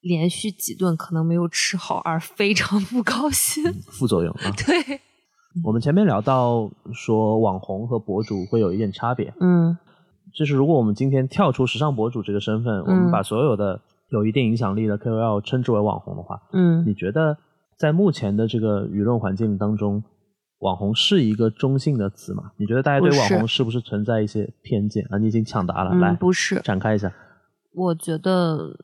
[0.00, 3.62] 连续几顿可能没有吃好而非常不高兴。
[3.90, 4.50] 副作用啊。
[4.56, 5.00] 对，
[5.64, 9.76] 我们前面聊到说网红和博主会有一点差别，嗯
[10.34, 13.80] 就是如果我们今天跳出时尚博主这个身份，我们把所有的
[14.10, 17.36] 有一定影响力的 KOL 称之为网红的话，嗯你觉得
[17.78, 20.04] 在目前的这个舆论环境当中，
[20.60, 22.52] 网红是一个中性的词吗？
[22.58, 25.18] 你觉得大家对网红是不是存在一些偏见啊？
[25.18, 27.12] 你已经抢答了，嗯，来不是，展开一下。
[27.74, 28.76] 我觉得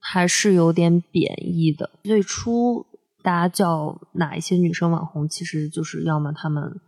[0.00, 1.90] 还是有点贬义的。
[2.04, 2.86] 最初
[3.22, 6.80] 大家叫哪一些女生网红，其实就是要么她们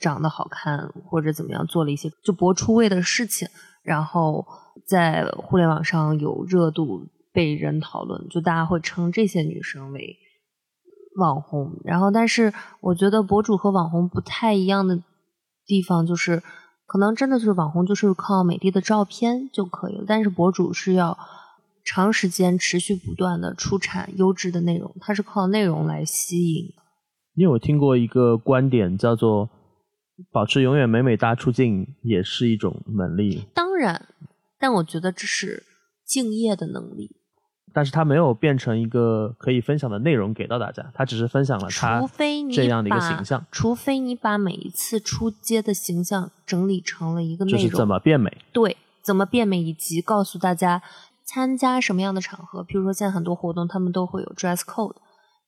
[0.00, 3.48] 长得好看，或者怎么样做了一些就博出位的事情，
[3.82, 4.46] 然后
[4.86, 10.16] 在互联网上有热度，被人讨论，就大家会称这些女生为
[11.18, 11.80] 网红。
[11.84, 15.02] 然后，但是我觉得博主和网红不太一样的
[15.64, 16.42] 地方就是。
[16.88, 20.04] 可能真的就是网红，就是靠美丽的照片就可以了。
[20.06, 21.18] 但是博主是要
[21.86, 26.74] 长时间、持续不断的出产优质的内容，它是靠内容来吸引。
[27.36, 29.48] 你有听过一个观点叫做
[30.32, 34.08] “保持永远美美哒出镜”也是一种能力，当然，
[34.58, 35.62] 但我觉得这是
[36.04, 37.16] 敬业的能力。
[37.72, 42.00] 但是它没有变成一个可以分享的内容给到大家，它只是分享了它
[42.50, 48.34] 这样的一个把形象，除非你把每一次出街的形象整理成了一个内容，就是怎么变美。
[48.50, 50.82] 对，怎么变美，以及告诉大家
[51.26, 54.94] 参加什么样的场合，比如说现在很多活动他们都会有 dress code，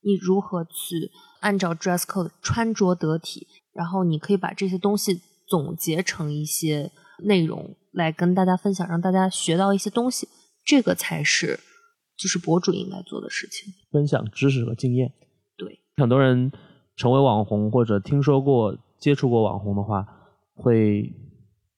[0.01, 6.91] 你如何去按照 dress code 穿着得体，然后你可以把这些东西总结成一些
[7.23, 10.27] 内容来跟大家分享，让大家学到一些东西，
[10.65, 11.59] 这个才是
[12.17, 13.73] 就是博主应该做的事情。
[13.91, 15.11] 分享知识和经验。
[15.57, 16.51] 对，很多人
[16.97, 20.05] 成为网红或者听说过、接触过网红的话，
[20.55, 21.09] 会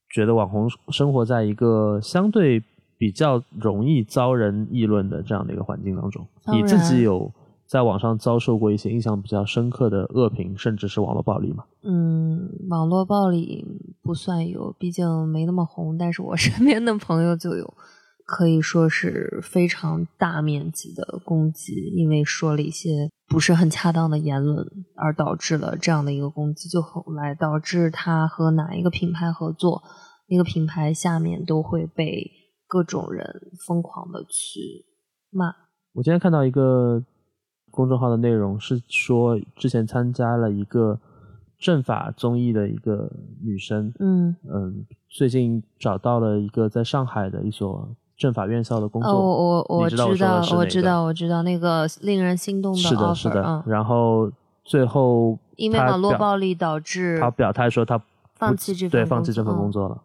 [0.10, 2.62] 觉得网红生活在一个相对
[3.02, 6.24] 比较容易遭人议论的这样的一个环境当中。
[6.54, 7.34] 你自己有
[7.66, 11.64] 在网上遭受过一些印象比较深刻的恶评，甚至是网络暴力吗？
[11.82, 13.66] 嗯，网络暴力
[14.04, 17.74] 不算有，毕竟没那么红，但是我身边的朋友就有，
[18.24, 24.64] 可以说是非常大面积的攻击，因为说了一些不是很恰当的言论，
[24.96, 29.82] 而导致了这样的一个攻击，就后来导致他和哪一个品牌合作，
[30.30, 32.30] 那个品牌下面都会被
[32.72, 34.86] 各种人疯狂的去
[35.30, 35.54] 骂。
[35.92, 37.04] 我今天看到一个
[37.70, 40.98] 公众号的内容是说，之前参加了一个
[41.60, 43.12] 政法综艺的一个
[43.44, 49.12] 女生，嗯，嗯，最近找到了一个在上海的一所政法院校的工作。
[49.12, 50.24] 哦，我我我知道我知
[50.82, 53.44] 道，我知道那个令人心动是的，offer，是的。
[53.44, 54.32] 嗯，然后
[54.64, 58.02] 最后因为网络暴力导致他表态说他
[58.36, 60.02] 放弃这份对放弃这份工作了。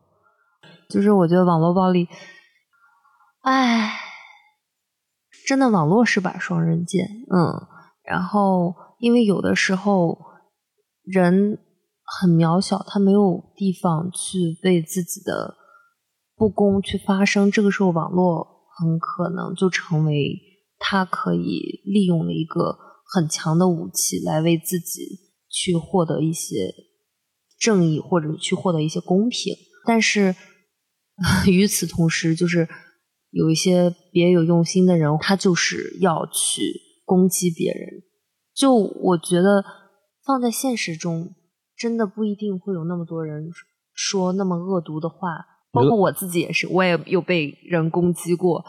[0.88, 2.08] 就是我觉得网络暴力，
[3.46, 3.92] 唉，
[5.46, 7.68] 真的网络是把双刃剑，嗯，
[8.02, 10.18] 然后因为有的时候
[11.04, 11.56] 人
[12.02, 15.54] 很渺小，他没有地方去为自己的
[16.34, 20.40] 不公去发声，这个时候网络很可能就成为
[20.80, 22.76] 他可以利用的一个
[23.14, 25.02] 很强的武器，来为自己
[25.48, 26.74] 去获得一些
[27.56, 29.54] 正义或者去获得一些公平，
[29.86, 30.34] 但是。
[31.48, 32.68] 与此同时，就是
[33.36, 36.62] 有一些别有用心的人，他就是要去
[37.04, 38.02] 攻击别人。
[38.54, 39.62] 就我觉得，
[40.24, 41.34] 放在现实中，
[41.76, 43.50] 真的不一定会有那么多人
[43.92, 45.16] 说那么恶毒的话。
[45.72, 48.64] 包括我自己也是，我也有被人攻击过。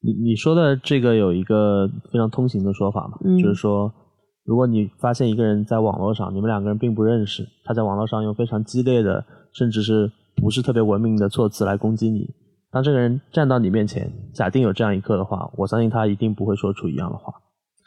[0.00, 3.92] 你你说的这个有一个非常通行的说法嘛，嗯就是说，
[4.44, 12.28] 如果你发现一个人在网络上，你们两个人并不认识，他在网络上用非常激烈的，甚至是不是特别文明的措辞来攻击你，
[12.70, 17.32] 当这个人站到你面前，假定有这样一刻的话，我相信他一定不会说出一样的话，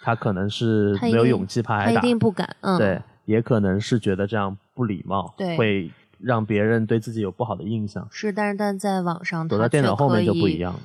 [0.03, 8.07] 他可能是没有勇气怕他挨打，一定不敢，嗯，对，也可能是觉得这样不礼貌，对会让别人对自己有不好的印象。
[8.09, 10.71] 是，但是但在网上，躲在电脑后面就不一样。
[10.71, 10.79] 样了。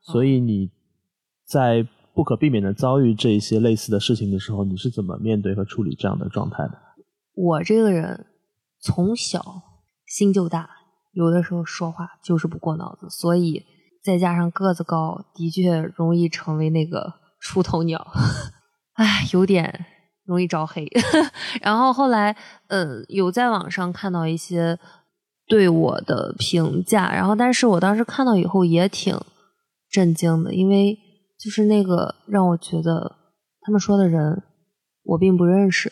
[0.00, 0.70] 所以你
[1.44, 6.72] 在不可避免的遭遇这一些类似的事情的时候，你是怎么面对和处理这样的状态的？
[7.34, 8.26] 我这个人
[8.80, 9.62] 从小
[10.06, 10.70] 心就大，
[11.16, 13.64] 有的时候说话就是不过脑子，所以
[14.04, 18.06] 再加上个子高，的确容易成为那个出头鸟，
[18.94, 19.86] 唉，有点
[20.26, 20.86] 容易招黑。
[21.62, 22.36] 然后后来，
[22.68, 24.78] 呃，有在网上看到一些
[25.48, 29.18] 对我的评价，然后但是我当时看到以后也挺
[29.90, 30.98] 震惊的，因为
[31.42, 33.16] 就是那个让我觉得
[33.62, 34.42] 他们说的人
[35.04, 35.90] 我并不认识。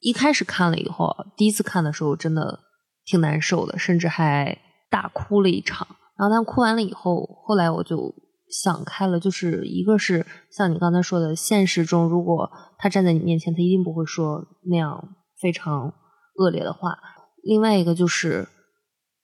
[0.00, 2.60] 一开始看了以后，第一次看的时候真的
[3.06, 4.58] 挺难受的，甚至还
[4.90, 5.86] 大哭了一场。
[6.18, 8.14] 然后但哭完了以后，后来我就
[8.50, 15.92] 想开了，就是一个是像你刚才说的，现实中如果他站在你面前，他一定不会说那样非常
[16.36, 16.98] 恶劣的话。
[17.42, 18.48] 另外一个就是，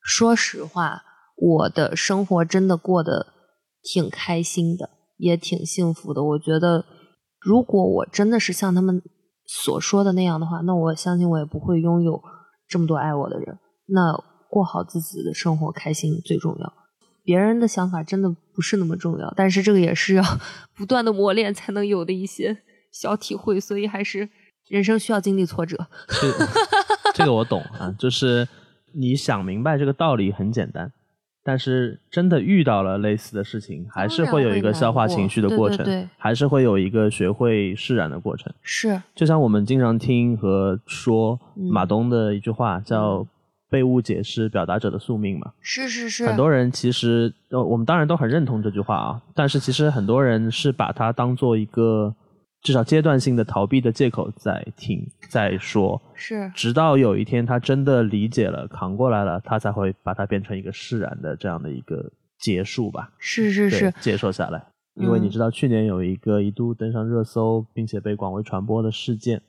[0.01, 1.03] 说实话，
[1.37, 3.27] 我的生活真的过得
[3.83, 6.23] 挺开心的，也挺幸福的。
[6.23, 6.85] 我觉得，
[7.41, 9.03] 如果我真的是像他们
[9.47, 12.21] 所说的那样的话，那我相信我也不会拥有
[12.69, 13.59] 这么多爱我的人。
[13.87, 14.17] 那
[14.49, 16.73] 过好自己的生活，开心最重要。
[17.25, 20.23] 别人的想法真的不是那么重要，但是这个也是要
[20.75, 22.59] 不断的磨练才能有的一些
[22.91, 24.29] 小体会，所以还是
[24.69, 25.87] 人生需要经历挫折。
[27.15, 28.49] 这个我懂啊，就是
[28.95, 30.93] 你想明白这个道理很简单，
[31.45, 38.53] 但是真的遇到了类似的事情，还是会有一个消化情绪的过程，还是会有一个学会释然的过程。
[38.63, 43.25] 是，就像我们经常听和说马东的一句话叫。
[43.73, 45.51] 被误解是表达者的宿命嘛？
[45.63, 46.27] 是是是。
[46.27, 49.23] 很多人其实，呃，我们当然都很认同这句话啊。
[49.35, 52.15] 但是其实很多人是把它当做一个
[52.61, 56.01] 至少阶段性的逃避的借口在听在说。
[56.15, 56.53] 是。
[56.55, 63.11] 直到有一天他真的理解了、扛过来了，他才会把它变成一个释然的这样的一个结束吧。
[63.19, 63.91] 是是是。
[64.01, 64.63] 接受下来，
[64.97, 69.41] 因为你知道去年有一个一度登上热搜并且被广为传播的事件，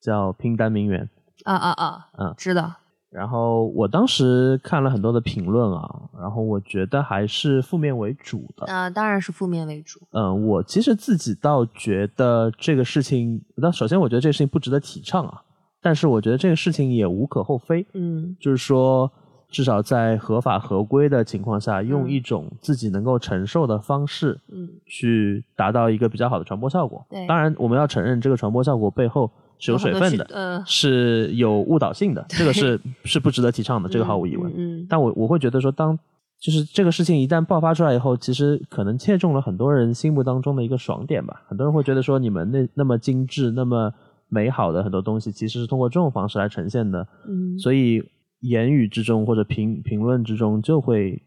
[0.00, 1.08] 叫拼单名媛。
[1.44, 2.06] 啊啊啊！
[2.16, 2.72] 嗯，知道。
[3.14, 8.66] 然后我当时看了很多的评论啊，然后我觉得还是负面为主的。
[8.66, 10.00] 啊，当然是负面为主。
[10.10, 15.40] 嗯，我其实自己倒觉得这个事情，那首先我觉得这个事情不值得提倡啊，
[15.80, 17.86] 但是我觉得这个事情也无可厚非。
[17.92, 19.08] 嗯，就是说，
[19.48, 27.06] 至少在合法合规的情况下，用一种自己能够承受的方式，嗯，去达到一个比较好的传播效果。
[27.08, 29.30] 对，当然我们要承认这个传播效果背后。
[29.58, 34.52] 是有水分的，是有误导性的，这个是是不值得提倡的，这个毫无疑问。
[34.54, 35.98] 嗯，但我我会觉得说，当
[36.40, 41.42] 就是这个事情一旦爆发出来以后，其实可能切中了很多人心目当中的一个爽点吧。
[41.48, 43.90] 很多人会觉得说，你们那那么精致、那么
[44.28, 47.06] 美好的很多东西，其实是通过这种方式来呈现的。
[47.26, 48.02] 嗯，所以
[48.40, 51.22] 言语之中或者评评论之中，就会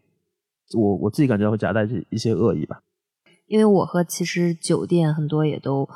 [0.76, 2.80] 我我自己感觉会夹带着一些恶意吧。
[3.48, 5.88] 因为我和其实酒店很多也都。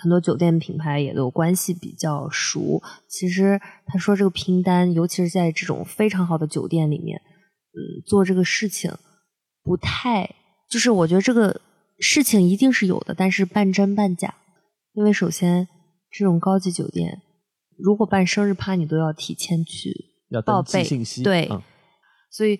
[0.00, 2.80] 很多酒店品牌也都关系比较熟。
[3.08, 7.20] 其实他说这个拼单，尤其是在这种非常好的酒店里面，
[7.74, 8.92] 嗯，做这个事情
[9.62, 10.34] 不太，
[10.70, 11.60] 就是我觉得这个
[11.98, 14.34] 事情一定是有的，但是半真半假。
[14.94, 15.68] 因为首先
[16.10, 17.20] 这种高级酒店，
[17.78, 19.92] 如果办生日趴，你都要提前去
[20.44, 21.50] 报备信息，对，
[22.30, 22.58] 所以。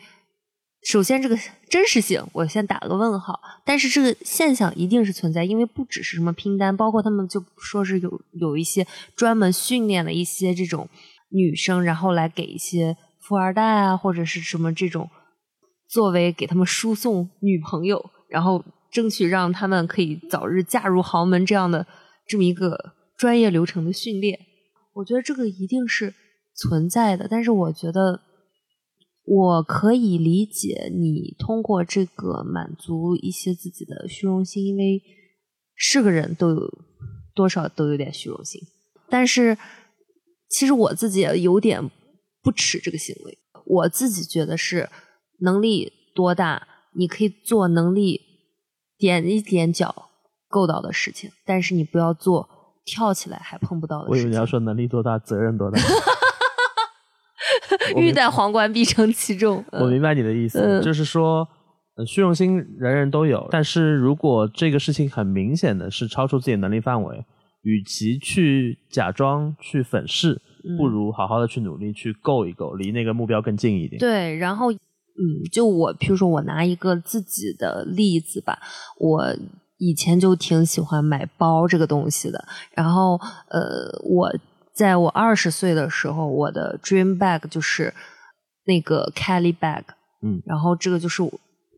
[0.85, 1.39] 首先，这个
[1.71, 10.89] 真实性我先打个问号，但是这个现象一定是存在，因为不只是什么拼单，包括他们就说是有有一些专门训练了一些这种
[11.31, 15.09] 女生，然后来给一些富二代啊或者是什么这种
[15.89, 21.87] 作为给他们输送女朋友，然后争取让他们可以早日嫁入豪门这样的
[22.27, 24.37] 这么一个专业流程的训练，
[24.95, 26.13] 我觉得这个一定是
[26.57, 28.21] 存在的，但是我觉得。
[29.25, 35.01] 我可以理解你通过这个满足一些自己的虚荣心，因为
[35.75, 36.85] 是个人都有
[37.35, 38.61] 多少都有点虚荣心。
[39.09, 39.57] 但是
[40.49, 41.91] 其实我自己也有点
[42.43, 43.39] 不耻这个行为。
[43.65, 44.91] 我自己觉得是
[45.39, 46.67] 能力多大，
[46.97, 48.21] 你可以做能力
[48.99, 50.11] 点一点脚
[50.49, 52.49] 够到的事情，但是你不要做
[52.85, 54.13] 跳起来还碰不到的事情。
[54.13, 55.81] 我以为你要说能力多大，责任多大。
[57.97, 59.65] 欲戴皇冠，必承其重。
[59.73, 61.47] 我明白你的意思，就是说，
[62.07, 67.25] 虚荣心人人都有，但是如果这个事情很明显的是超出自己能力范围，
[67.63, 70.41] 与其去假装去粉饰，
[70.79, 73.99] 不如好好的去努力去够一够，离那个目标更近一点。
[73.99, 78.59] 对，然后，嗯，就我，譬如说我拿一个自己的例子吧，
[78.99, 79.37] 我
[79.79, 82.45] 以前就挺喜欢买包这个东西的，
[82.75, 84.33] 然后，呃，我。
[84.75, 87.93] 在我二十岁的时候，我的 dream bag 就是
[88.65, 89.85] 那个 Kelly bag，
[90.23, 91.23] 嗯，然后这个就是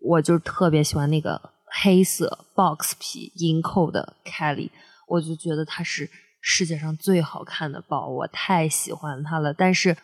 [0.03, 1.41] 我就特别喜欢那个
[1.83, 4.71] 黑色 box 皮银扣的 Kelly，
[5.09, 6.09] 我就觉得它是
[6.41, 9.53] 世界上最好看的包，我太喜欢它了。
[9.53, 9.97] 但是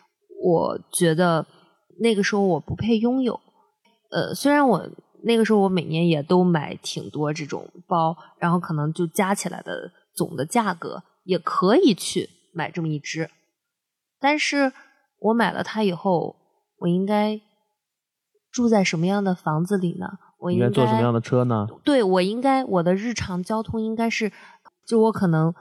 [0.43, 1.45] 我觉得
[2.01, 3.39] 那个时候我不配拥有，
[4.11, 4.89] 呃，虽然我
[5.23, 12.29] 那个时候我每年也都买挺多这种包，然后可能就加起来的总的价格也可以去。
[12.53, 13.29] 买这么一只，
[14.19, 14.73] 但是
[15.19, 16.35] 我买了它以后，
[16.77, 17.39] 我应该
[18.51, 20.19] 住在什么样的房子里呢？
[20.39, 21.67] 我应该坐什么样的车呢？
[21.83, 24.31] 对，我应该我的日常交通应该是，
[24.85, 25.53] 就我可能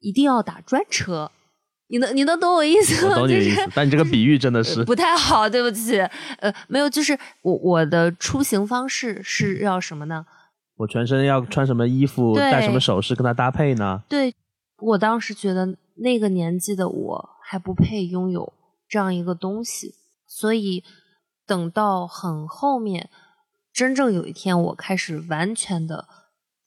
[0.00, 1.30] 一定要打专车。
[1.88, 3.12] 你能你能懂我意思吗？
[3.12, 5.98] 我懂你的意思，但你这个比喻真的是不太好，对不起。
[6.40, 10.26] 呃，没有，就是我我的出行方式是要什么呢？
[10.76, 14.02] 我全身要穿什么衣服，戴什么首饰跟它搭配呢？
[14.08, 14.34] 对，
[14.78, 15.76] 我当时觉得。
[15.98, 18.52] 那个年纪的我还不配拥有
[18.88, 19.94] 这样一个东西，
[20.26, 20.84] 所以
[21.46, 23.10] 等到很后面，
[23.72, 26.06] 真正有一天我开始完全的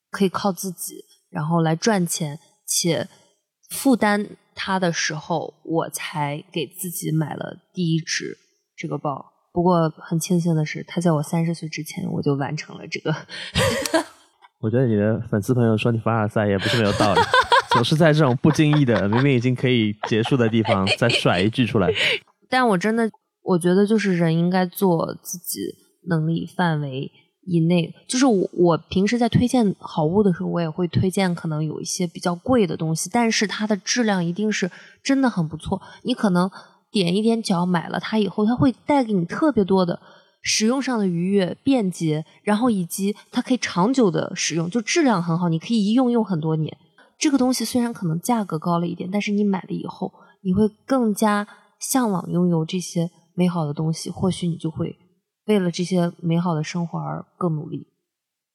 [0.10, 3.08] 可以靠自己，然后来赚钱且
[3.70, 8.38] 负担它的时候，我才给自己买了第一只
[8.76, 9.34] 这个包。
[9.52, 13.14] 不过很庆幸的是，它在我三十岁之前我就完成了这个。
[14.62, 17.22] 我觉得你的粉丝朋友说你凡尔赛也不是没有道理，
[17.72, 21.90] 总是在这种不经意的、明明已经可以结束的地方再甩一句出来。
[22.50, 23.10] 但我真的，
[23.44, 25.60] 我觉得就是人应该做自己
[26.08, 27.12] 能力范围
[27.46, 27.94] 以内。
[28.08, 34.72] 就是我，我平时在推荐好物的时候，我也会推荐可能有一些比较贵的东西，但是它的质量一定是
[35.04, 35.82] 真的很不错。
[36.04, 36.50] 你可能
[36.92, 40.00] 点一点脚买了它以后，它会带给你特别多的。
[40.42, 46.78] 使用上的愉悦、便捷，然后以及它可以长久的使用，就质量很好，你可以一用用很多年。
[47.20, 51.46] 这个东西虽然可能价格高了一点，但是你买了以后，你会更加
[51.80, 54.10] 向往拥有这些美好的东西。
[54.10, 54.98] 或许你就会
[55.46, 57.88] 为了这些美好的生活而更努力。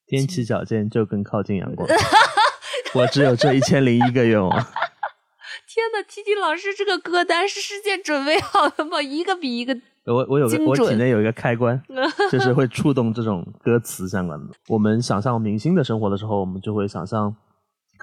[0.09, 1.87] 踮起脚尖就更靠近阳光。
[2.95, 4.51] 我只有这一千零一个愿望。
[5.69, 9.03] 天呐，T T 老师这个歌单是事先准备好的吗？
[9.03, 9.77] 一个比一个。
[10.07, 11.81] 我我有个我体内有一个开关，
[12.31, 14.55] 就是会触动这种歌词相关的。
[14.69, 17.35] 我们想象明星的生活的时候，我们就会想象，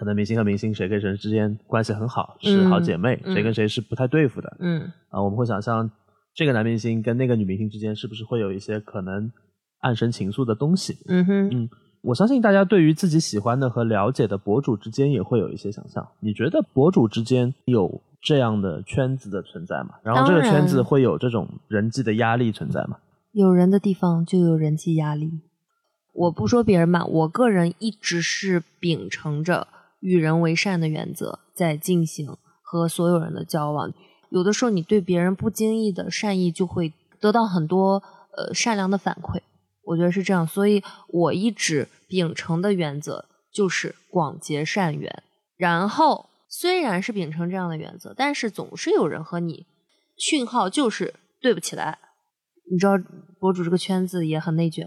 [0.02, 4.58] 可能明星和明星谁跟谁之间关系很好，是好姐妹；谁跟谁是不太对付的。
[4.60, 5.88] 嗯啊，我们会想象
[6.34, 9.32] 这个男明星跟那个女明星之间是不是会有一些可能
[9.82, 10.98] 暗生情愫的东西。
[11.08, 11.70] 嗯哼嗯，
[12.02, 16.08] 我相信大家对于自己喜欢的和了解的博主之间也会有一些想象。
[16.20, 18.02] 你觉得博主之间有？
[18.24, 22.98] 这样的圈子的存在吗，然后这个圈子会有这种人际的压力存在吗？
[23.32, 25.42] 有人的地方就有人际压力。
[26.14, 29.68] 我不说别人吧，我个人一直是秉承着
[30.02, 33.94] 与人为善的原则在进行和所有人的交往。
[34.30, 38.04] 有的时候你对别人不经意的善意，就会得到很多
[38.36, 39.40] 呃善良的反馈。
[39.86, 45.24] 我觉得是这样，所以我一直秉承的原则就是广结善缘，
[45.56, 46.28] 然后。
[46.54, 49.68] 虽然是秉承这样的原则，但是总是有人和你
[50.18, 51.98] 讯号就是对不起来。
[52.70, 52.98] 你知道，
[53.40, 54.86] 博主这个圈子也很内卷，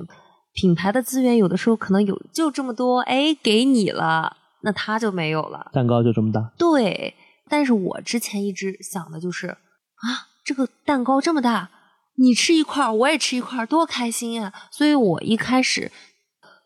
[0.52, 5.70] 品牌的资源有的时候可能有就这么多，哎，给你了，那他就没有了。
[5.72, 6.52] 蛋糕就这么大。
[6.58, 7.14] 对，
[7.48, 11.70] 但是我之前一直想的就是啊，这个蛋糕这么大，
[12.16, 14.52] 你吃一块我也吃一块多开心呀！
[14.72, 15.92] 所以我一开始，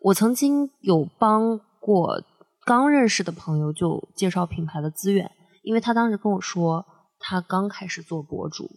[0.01, 2.23] 我曾经有帮过。
[2.65, 5.31] 刚认识的朋友就介绍品牌的资源，
[5.63, 6.85] 因为他当时跟我说，
[7.19, 8.69] 他刚开始做博主，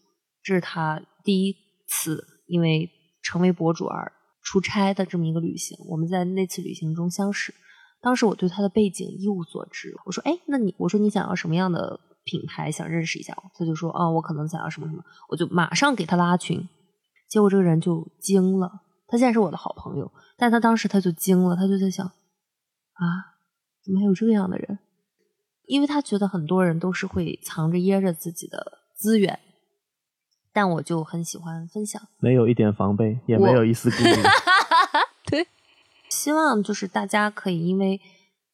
[0.42, 1.54] 这是他第一
[1.90, 2.90] 次因为
[3.22, 5.78] 成为博主而出差的这么一个旅行。
[5.90, 7.54] 我们在那次旅行中相识，
[8.02, 9.94] 当时我对他的背景一无所知。
[10.06, 12.72] 我说：“哎，那你我说你想要什么样的品牌？
[12.72, 16.68] 想认识一下。”他就说：“哦，我可能想要什么什么。”我就马上给他拉群，
[17.30, 18.72] 结果这个人就惊了。
[19.08, 23.32] 他现在是我的好朋友，但他当时他就惊了，他就在想啊。
[23.84, 24.80] 怎么还有这样的人？
[25.66, 29.40] 因为他觉得很多人都是会藏着掖着自己的资源，
[30.52, 34.12] 但我就很喜欢分享，没有一点防备，也没有一丝顾虑。
[36.12, 38.00] 对，希望就是大家可以因为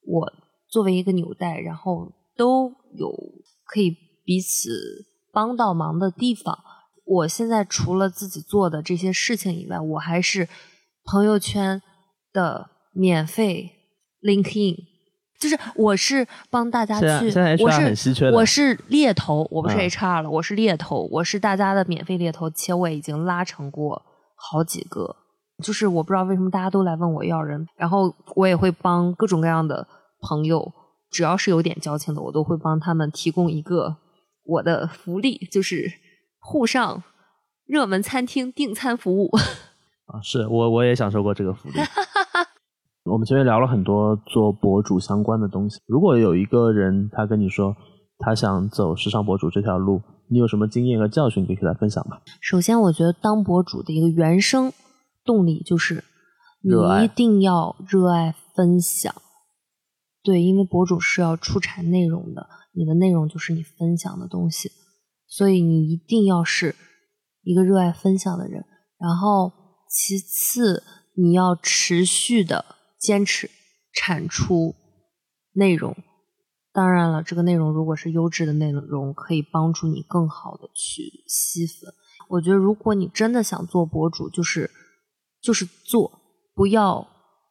[0.05, 0.33] 我
[0.69, 3.11] 作为一个纽带，然后都有
[3.65, 4.69] 可以彼此
[5.33, 6.57] 帮到忙的地方。
[7.05, 10.47] 我现在除了自己做的这些事情以外，我还是
[11.05, 11.81] 朋友圈
[12.31, 13.71] 的免费
[14.21, 14.75] link in。
[15.39, 24.03] 就是我是帮大家去，我是我是猎头，我不是 HR 了，我是猎头，我是大家的免费猎头，且我已经拉成过
[24.35, 25.15] 好几个。
[25.63, 29.87] 就是我不知道为什么大家都来问我要人，然后我也会帮各种各样的
[30.21, 30.71] 朋友，
[31.09, 33.97] 只要是有点交情的，我都会帮他们提供一个
[34.43, 35.91] 我的福利，就是
[36.39, 37.03] 沪上
[37.65, 39.31] 热门餐厅订餐服务。
[40.07, 41.75] 啊，是我我也享受过这个福利。
[43.09, 45.79] 我们前面聊了很多做博主相关的东西。
[45.85, 47.75] 如果有一个人他跟你说
[48.19, 52.17] 他想走时尚博主这条路，你有什么经验和教训可以来分享吗？
[52.41, 54.71] 首先，我觉得当博主的一个原生
[55.27, 56.03] 动力就是
[56.63, 56.71] 你
[57.03, 59.13] 一定要热爱分享。
[60.23, 64.71] 对，因为博主是要出产内容的，你的内容就是你分享的东西，
[65.27, 66.75] 所以你一定要是
[67.43, 68.65] 一个热爱分享的人。
[68.97, 69.51] 然后，
[69.87, 70.81] 其次
[71.15, 72.65] 你要持续的。
[72.99, 73.51] 坚持
[73.93, 74.73] 产出
[75.53, 75.95] 内容，
[76.73, 81.93] 当然了，这个内容如果是优质的内容，可以帮助你更好的去吸粉。
[82.27, 84.71] 我觉得，如果你真的想做博主，就是
[85.47, 86.11] 就是做，
[86.53, 87.07] 不要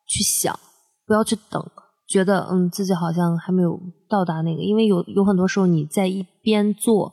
[0.06, 0.60] 去想，
[1.06, 1.70] 不要去等，
[2.06, 7.10] 觉得嗯自己好像还没有到达那个，因为有有很多时候你在一边做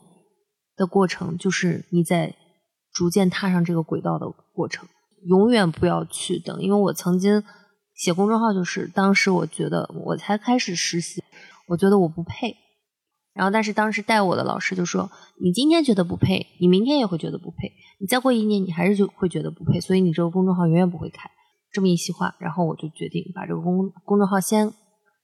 [0.76, 2.36] 的过程，就是你在
[2.92, 4.86] 逐渐踏上这个轨道的过程。
[5.26, 7.42] 永远不要去等，因为我曾经
[7.94, 11.24] 写公众号，就是当时我觉得我才开始实习，
[11.68, 12.54] 我觉得我不配。
[13.34, 15.10] 然后，但是当时带我的老师就说
[15.42, 21.28] ：“你今天觉得不配，你明天也会觉得不配，你再过一年，你还是就会觉得不配，所以你这个公众号永远不会开。”
[21.72, 24.72] 这么一席话，然后我就决定把这个公公众号先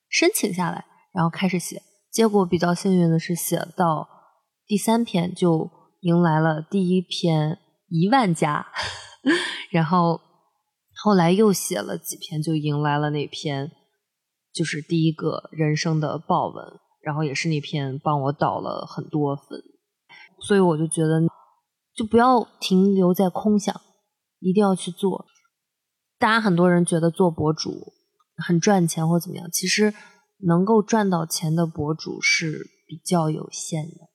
[0.09, 0.85] 申请下来，
[1.15, 1.81] 然后开始写。
[2.11, 4.09] 结果比较幸运的是，写到
[4.67, 7.59] 第三篇就迎来了第一篇
[7.89, 8.67] 一万加，
[9.71, 10.21] 然后
[10.97, 13.71] 后来又写了几篇，就迎来了那篇
[14.53, 16.65] 就是第一个人生的爆文。
[17.01, 19.59] 然后也是那篇帮我导了很多粉，
[20.41, 21.21] 所以我就觉得，
[21.95, 23.75] 就不要停留在空想，
[24.39, 25.25] 一定要去做。
[26.19, 27.95] 大家很多人觉得做博主
[28.47, 29.95] 很赚钱或怎么样，其实
[30.47, 34.11] 能够赚到钱的博主是比较有限的，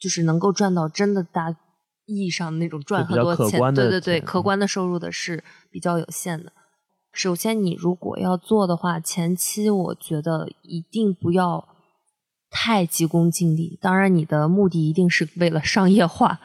[0.00, 1.50] 就是能够赚到真的大
[2.06, 6.52] 意义上的那种赚很多钱，对对对，可观的收入的是比较有限的。
[7.12, 11.77] 首先，你如果要做的话，前期我觉得一定不要。
[12.50, 16.40] 太急功近利，当然你的目的一定是为了商业化，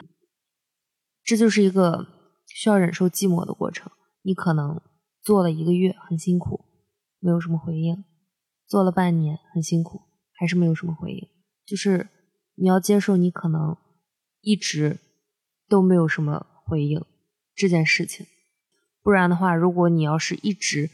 [1.24, 2.08] 这就是一个
[2.47, 3.91] 需要忍受寂寞的过程。
[4.22, 4.82] 你可能
[5.22, 6.66] 做了一个月很辛苦，
[7.20, 8.04] 没有什么回应；
[8.68, 10.01] 做了半年很辛苦，
[10.34, 11.28] 还是没有什么回应。
[11.66, 12.10] 就是
[12.56, 13.78] 你要接受，你可能
[14.41, 14.99] 一直
[15.70, 17.04] 都没有什么回应
[17.56, 18.26] 这件事情。
[19.01, 20.89] 不然的话，如果你要是一直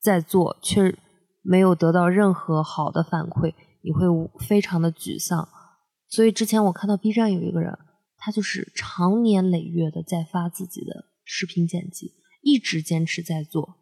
[0.00, 0.96] 在做，却
[1.42, 3.54] 没有得到任何好的反馈。
[3.80, 4.04] 你会
[4.46, 5.48] 非常的沮丧，
[6.08, 7.78] 所以之前我看到 B 站有一个人，
[8.16, 13.76] 他就是长年累月的在发自己的视频剪辑，一直坚持在做，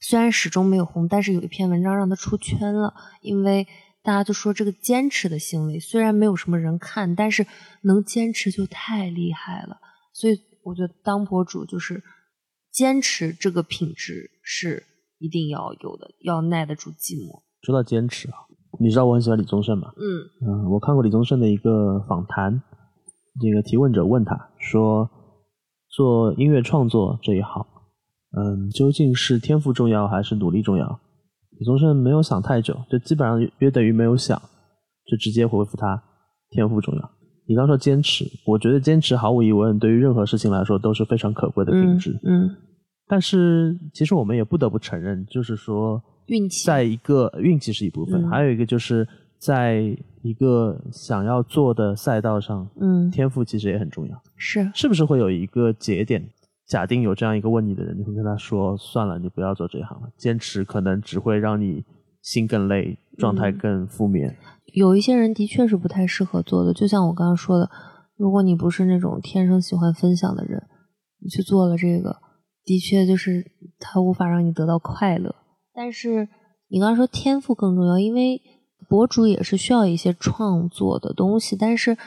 [0.00, 3.66] 虽然始终没有红，但是有一篇文章让他出圈了，因为
[4.02, 7.46] 大家就说这个坚持的行为虽然没有什么人看，但是
[7.82, 9.80] 能坚持就太厉害了，
[10.12, 12.02] 所以我觉得当博主就是
[12.70, 14.84] 坚持这个品质是
[15.18, 17.42] 一定要有的，要耐得住寂寞。
[17.62, 18.46] 说到坚持啊。
[18.78, 19.92] 你知道我很喜欢李宗盛吗？
[19.96, 20.02] 嗯
[20.46, 22.62] 嗯，我看过李宗盛的一个访谈，
[23.40, 25.08] 这个提问者问他说
[25.90, 27.66] ：“做音乐创作这一行，
[28.36, 31.00] 嗯，究竟是天赋重要还是努力重要？”
[31.58, 34.40] 李宗盛没有想太久，就基本上约等于没有想，
[35.10, 36.02] 就直接回复他
[36.50, 37.10] ：“天赋重要。”
[37.48, 42.10] 你刚说坚持，我觉得坚持毫无疑问对于任何事情来说都是非常可贵的品质。
[42.24, 42.50] 嗯，
[43.06, 46.02] 但是其实我们也不得不承认，就是说。
[46.26, 49.06] 运气，在一个运气是一部分，还有一个就是
[49.38, 54.22] 在一个想要做的赛道上，嗯，天赋其实也很重要。
[54.36, 56.28] 是，是不是会有一个节点？
[56.66, 61.84] 假定有这样一个问你的人，你会跟他说：“算了，你不要做这一行了，坚持可能只会让你
[62.22, 64.36] 心更累，状态更负面。”
[64.74, 67.70] 有一些人的确是不太适合做的，就像我刚刚说的，
[68.16, 70.60] 如果你不是那种天生喜欢分享的人，
[71.22, 72.16] 你去做了这个，
[72.64, 75.32] 的确就是他无法让你得到快乐。
[75.76, 76.26] 但是
[76.68, 78.40] 你刚刚说天赋更重要，因为
[78.88, 81.98] 博主也是需要一些创作的东西，但是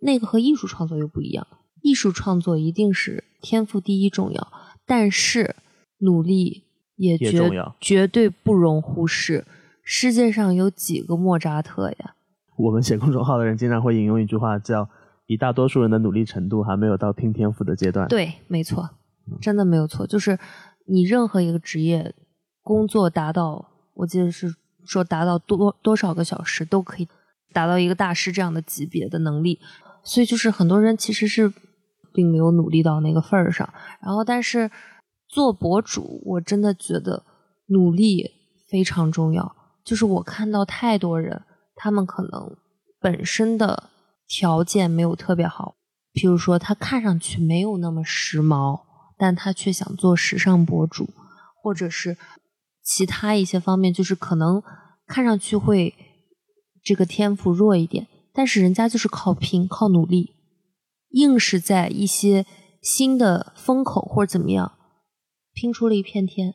[0.00, 1.46] 那个和艺术创作又不一样。
[1.80, 4.52] 艺术创作一定是天赋第一重要，
[4.84, 5.56] 但是
[6.00, 6.64] 努力
[6.96, 7.50] 也绝
[7.80, 9.46] 绝对不容忽视。
[9.82, 12.16] 世界上有几个莫扎特呀？
[12.56, 14.86] 我们写公众号的人经常会引用一句话，叫
[15.26, 18.06] “以大多数人的努力程度，还没有到拼天赋的阶段”。
[18.10, 18.90] 对，没错，
[19.40, 20.06] 真的没有错。
[20.06, 20.38] 就是
[20.84, 22.14] 你任何一个职业。
[22.66, 23.64] 工作达到，
[23.94, 24.52] 我记得是
[24.84, 27.08] 说达到多多少个小时都可以
[27.52, 29.60] 达到一个大师这样的级别的能力，
[30.02, 31.52] 所以就是很多人其实是
[32.12, 33.72] 并没有努力到那个份儿上。
[34.02, 34.68] 然后，但是
[35.28, 37.22] 做博主，我真的觉得
[37.66, 38.32] 努力
[38.68, 39.54] 非常重要。
[39.84, 41.44] 就是我看到太多人，
[41.76, 42.56] 他们可能
[42.98, 43.90] 本身的
[44.26, 45.76] 条件没有特别好，
[46.12, 48.80] 譬如说他看上去没有那么时髦，
[49.16, 51.08] 但他却想做时尚博主，
[51.62, 52.16] 或者是。
[52.86, 54.62] 其他一些方面，就是可能
[55.08, 55.92] 看上去会
[56.84, 60.36] 这个天赋弱一点，但是人家就是靠拼、靠努力，
[61.10, 62.46] 硬是在一些
[62.80, 64.78] 新的风口或者怎么样
[65.52, 66.54] 拼出了一片天。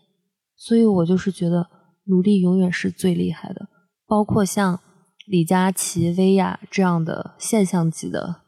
[0.55, 1.69] 所以我就是觉得
[2.05, 3.67] 努力永远是最厉害的。
[4.07, 4.79] 包括像
[5.27, 8.41] 李佳琦、薇娅这样的现象级的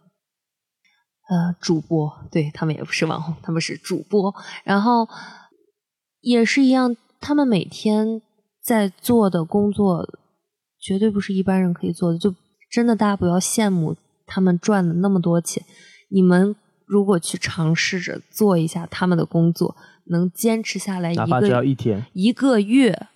[1.27, 5.05] 呃主播，对他们也不是网红，他们是主播，然后
[6.21, 6.95] 也是一样。
[7.24, 8.21] 他们每天
[8.61, 10.05] 在做的工作，
[10.78, 12.17] 绝对不是一般人可以做的。
[12.17, 12.36] 就
[12.69, 13.95] 真的，大家不要羡慕
[14.26, 15.63] 他们赚的那么多钱。
[16.09, 16.53] 你们
[16.86, 19.74] 如果去尝试着做一下他们的工作，
[20.07, 23.07] 能坚持下来，哪怕只要一天、一个月，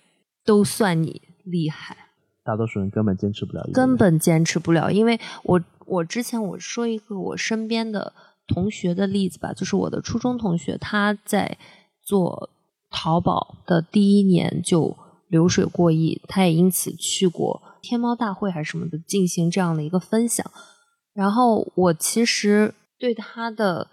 [0.42, 1.94] 都算你厉害。
[2.42, 4.90] 大多数人根本坚持不了，根本坚持不了。
[4.90, 8.14] 因为我我之前我说一个我身边的
[8.46, 11.58] 同学的例子吧，就是我的初中同学，他在
[12.02, 12.48] 做
[12.90, 14.96] 淘宝的第一年就
[15.28, 20.44] 流水过亿，他也因此去过天猫大会还是什么的进行这样的一个分享。
[21.12, 23.88] 然后我其实对他的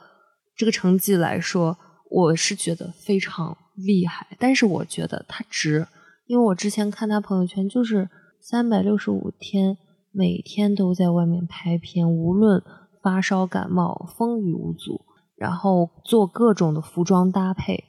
[0.56, 1.78] 这个成绩来说，
[2.10, 5.88] 我是觉得非常厉害，但是我觉得他值，
[6.28, 8.10] 因为我之前看他朋友圈就是
[8.42, 9.78] 三百六十五天。
[10.18, 12.64] 每天都在外面拍片，无论
[13.04, 15.02] 发烧感冒，风雨无阻，
[15.36, 17.84] 然后做各种的服装搭配，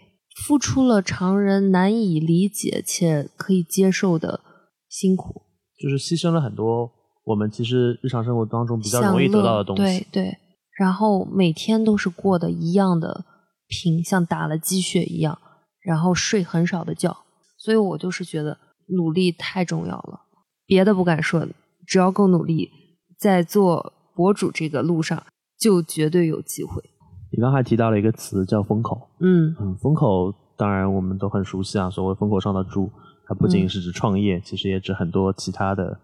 [0.45, 4.41] 付出了常人难以理解且可以接受的
[4.89, 5.43] 辛苦，
[5.81, 6.91] 就是牺牲了很多
[7.25, 9.83] 我们其实日常生活当中比较容易得到的东西。
[9.83, 10.39] 对对，
[10.79, 13.25] 然后每天都是过的一样的
[13.67, 15.39] 平，像打了鸡血一样，
[15.81, 17.17] 然后睡很少的觉，
[17.59, 18.59] 所以我就是觉得
[18.97, 20.21] 努力太重要了，
[20.67, 21.47] 别的不敢说。
[21.87, 22.69] 只要够努力，
[23.17, 25.25] 在做博主这个路上，
[25.59, 26.83] 就绝对有机会。
[27.31, 31.91] 你刚才提到了一个词叫“风口”，嗯嗯，风口当然我们都很熟悉啊。
[31.91, 32.91] 所谓“风口上的猪”，
[33.27, 35.99] 它不仅仅是指创业，其实也指很多其他的。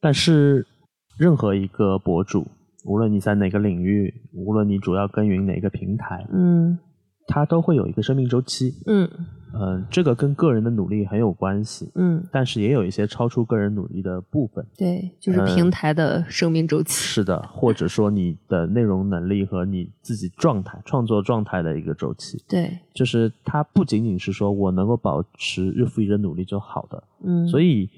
[0.00, 0.66] 但是，
[1.18, 2.46] 任何一个博主，
[2.84, 6.78] 无论你在哪个领域，无论你主要耕耘哪个平台，嗯，
[7.26, 9.08] 它都会有一个生命周期，嗯。
[9.60, 27.88] 嗯，这个跟个人的努力很有关系，嗯，但是也有一些超出个人努力的部分，对，就是平台的生命周期，是的，或者说你的内容能力和你自己状态、创作状态的一个周期，对，就是它不仅仅是说我能够保持日复一日努力就好的，嗯，所以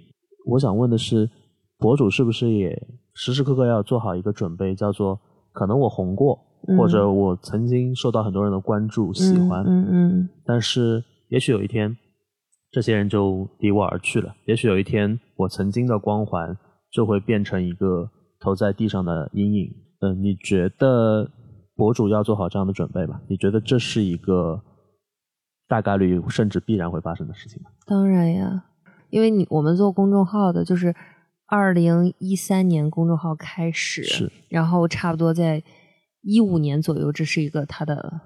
[0.46, 1.28] 我想问的是，
[1.78, 2.80] 博主是不是也
[3.14, 5.18] 时时刻刻要做好一个准备，叫做
[5.52, 6.38] 可能我红过，
[6.78, 11.02] 或者我曾经受到很多人的关注、喜欢，嗯嗯，但是。
[11.28, 11.96] 也许有一天，
[12.70, 14.34] 这些人就离我而去了。
[14.46, 16.56] 也许有一天，我曾经的光环
[16.90, 18.10] 就会变成一个
[18.40, 19.70] 投在地上的阴影。
[20.00, 21.30] 嗯，你觉得
[21.74, 23.20] 博主要做好这样的准备吗？
[23.28, 24.62] 你觉得这是一个
[25.66, 27.70] 大概率甚至必然会发生的事情吗？
[27.84, 28.64] 当然呀，
[29.10, 30.94] 因为你我们做公众号的，就是
[31.46, 35.62] 二零一三年公众号开始，是，然后差不多在
[36.22, 38.20] 一五年左右，这是一个它的。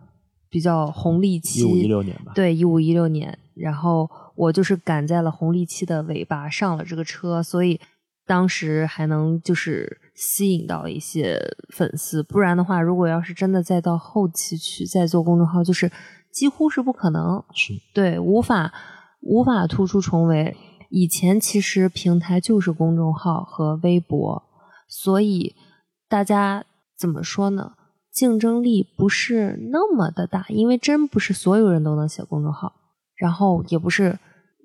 [0.53, 2.33] 比较红利期，一五一六年吧。
[2.35, 7.81] 对，一五一六年，然后我就是赶在了红利期的尾巴上了这个车，所以
[8.27, 11.41] 当时还能就是吸引到一些
[11.71, 12.23] 粉丝。
[12.23, 15.91] 不然的话，如果要是真的再到后期去再做公众号，就是
[16.31, 17.43] 几乎是不可能。
[17.55, 18.71] 是，对，无法
[19.23, 20.55] 无法突出重围。
[20.91, 24.43] 以前其实平台就是公众号和微博，
[24.87, 25.55] 所以
[26.11, 26.67] 大家
[26.99, 27.73] 怎么说呢？
[28.13, 32.73] 竞争力不是那么的大，因为真不是所有人都能写公众号，
[33.17, 34.19] 然后也不是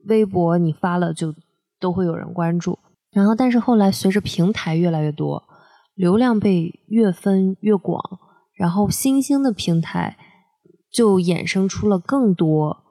[0.07, 1.33] 微博你发了就
[1.79, 2.77] 都会有人关注，
[3.11, 5.43] 然后但是后来随着平台越来越多，
[5.95, 8.19] 流量被越分越广，
[8.53, 10.17] 然后新兴的平台
[10.91, 12.83] 就衍生出了更多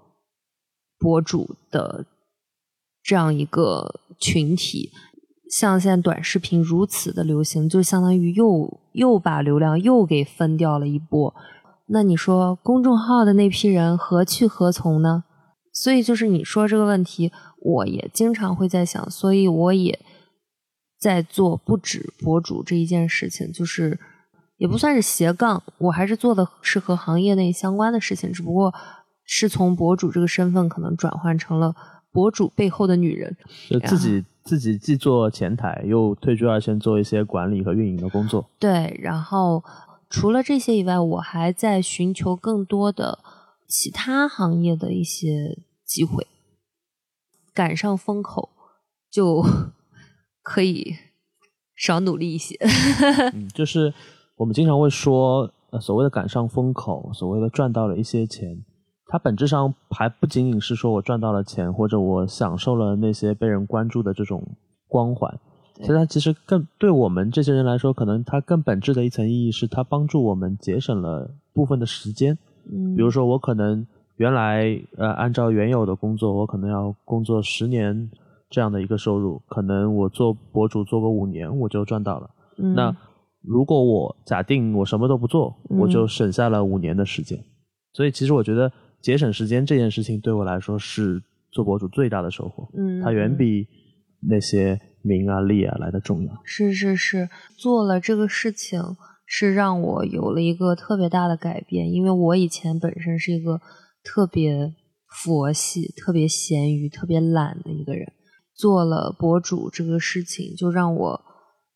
[0.98, 2.06] 博主的
[3.02, 4.90] 这样一个群体。
[5.48, 11.34] 像现在短视频如此的流行，就相当于又又把流量又给分掉了一波。
[11.88, 15.22] 那你说公众号的那批人何去何从呢？
[15.72, 17.30] 所以就是你说这个问题，
[17.60, 20.00] 我也经常会在想，所以我也
[20.98, 24.00] 在做不止博主这一件事情，就是
[24.56, 28.74] 也不算是斜杠，我还是做的是和行业内相关的事情，只不过
[29.24, 31.76] 是从博主这个身份可能转换成了
[32.10, 33.36] 博主背后的女人，
[33.70, 34.24] 就自己。
[34.46, 38.48] 自己既做前台，又退居二线做一些管理和运营的工作。
[38.60, 39.64] 对，然后
[40.08, 43.18] 除了这些以外，我还在寻求更多的
[43.66, 46.28] 其他行业的一些机会，
[47.52, 48.50] 赶上风口
[49.10, 49.44] 就
[50.42, 50.94] 可以
[51.74, 52.56] 少努力一些。
[53.34, 53.92] 嗯，就是
[54.36, 58.64] 我们经常会说，呃，所谓的赶上风口，所谓的赚到了一些钱。
[59.16, 64.46] 它本质上还不仅仅是说我赚到了钱，或者我享受了那些被人关注的这种
[64.86, 65.34] 光环，
[65.80, 72.36] 所以它其实更对我们这些人来说，可能它更本质的一层意义是它帮助我们节省了部分的时间。
[72.70, 73.86] 嗯，比如说我可能
[74.16, 78.10] 原来呃按照原有的工作，我可能要工作十年
[78.50, 82.28] 这样的一个收入，可能我做博主做个五年我就赚到了。
[82.58, 82.94] 嗯，那
[83.40, 87.42] 如果我假定我什么都不做，我就省下了五年的时间。
[87.94, 88.70] 所以其实我觉得。
[89.00, 93.66] 节省时间这件事情对我来说是做博主最大的收获，嗯，它远比
[94.28, 96.32] 那些名啊利啊来的重要。
[96.44, 98.80] 是是是，做了这个事情
[99.24, 103.60] 是让我有了一个特别大的改变，因为我以前本身是一个
[104.02, 104.74] 特别
[105.08, 108.12] 佛系、特别咸鱼、特别懒的一个人，
[108.54, 111.20] 做了博主这个事情就让我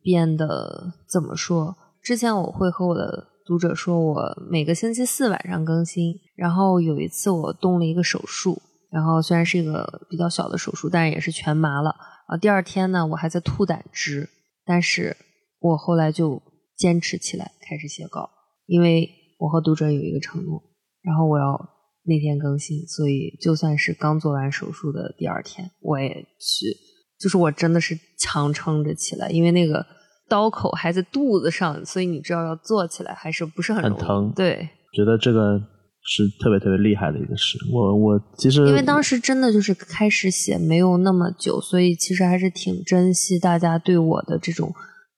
[0.02, 1.76] 变得怎么说？
[2.02, 8.61] 之前我会和我的读者说我每个星期四晚上更新，然后有一次我动了一个手术，
[8.91, 11.95] 然后虽然是一个比较小的手术，但是也是全麻了。
[12.28, 14.28] 啊，第二天呢，我还在吐胆汁，
[14.64, 15.16] 但是
[15.59, 16.41] 我后来就
[16.76, 18.30] 坚持起来，开始写稿，
[18.66, 20.62] 因为我和读者有一个承诺，
[21.03, 21.59] 然后我要
[22.05, 26.76] 那天更新，所以就算是刚做完手术的第二天，我也去，
[27.18, 29.84] 就是我真的是强撑着起来，因为那个
[30.31, 35.61] 刀口还在肚子上，所以你知道要做起来还是不是很很疼对，觉得这个
[36.05, 37.59] 是特别特别厉害的一个事。
[37.72, 44.72] 我我其实因为当时真的就是开始写没有那么久，所以其实还是挺珍惜大家对我的这种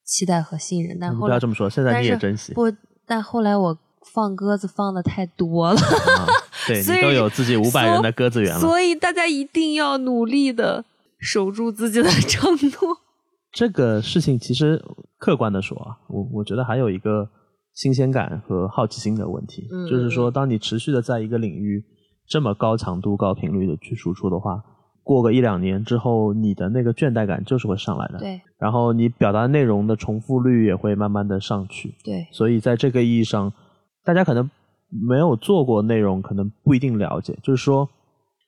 [0.06, 0.96] 期待和信任。
[0.98, 2.54] 但后来不要这么说，现在你也珍惜。
[2.54, 2.72] 不，
[3.06, 3.78] 但后来我
[4.14, 6.26] 放鸽子放的太多了，啊
[6.66, 8.60] 对 所以你都有自己五百人的鸽子园了。
[8.60, 10.84] 所以大家一定要努力的
[11.20, 12.98] 守住自己的 承诺。
[13.52, 14.82] 这个事情其实
[15.18, 17.28] 客观的说啊，我我觉得还有一个
[17.74, 21.84] 新鲜感和好奇心的问题，嗯就是说，当你持续的在一个领域
[22.26, 24.62] 这么高强度、高频率的去输出的话，
[25.02, 28.18] 过个一两年之后，你的那个倦怠感就是会上来的。
[28.18, 31.94] 对然后你表达内容的重复率也会慢慢的上去。
[32.04, 33.52] 对，所以在这个意义上，
[34.04, 34.48] 大家可能
[34.88, 37.38] 没有做过内容，可能不一定了解。
[37.42, 37.88] 就是说，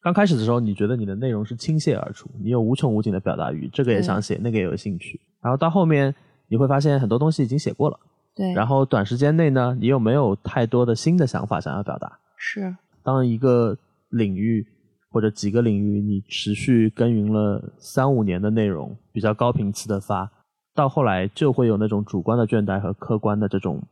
[0.05, 5.18] 刚开始的时候，你觉得你的内容是倾泻而出，你有无穷无尽的表达欲，这个也想写，那个也有兴趣。
[5.40, 6.14] 然后到后面，
[6.46, 7.98] 你会发现很多东西已经写过了，
[8.36, 12.18] 对，然后短时间内呢，你又没有太多的新的想法想要表达。
[12.36, 13.78] 是当一个
[14.11, 14.66] 领域
[15.11, 20.30] 或者几个领域你持续耕耘了三五年的内容，比较高频次的发，
[20.74, 23.82] 到后来就会有那种主观的倦怠和客观的这种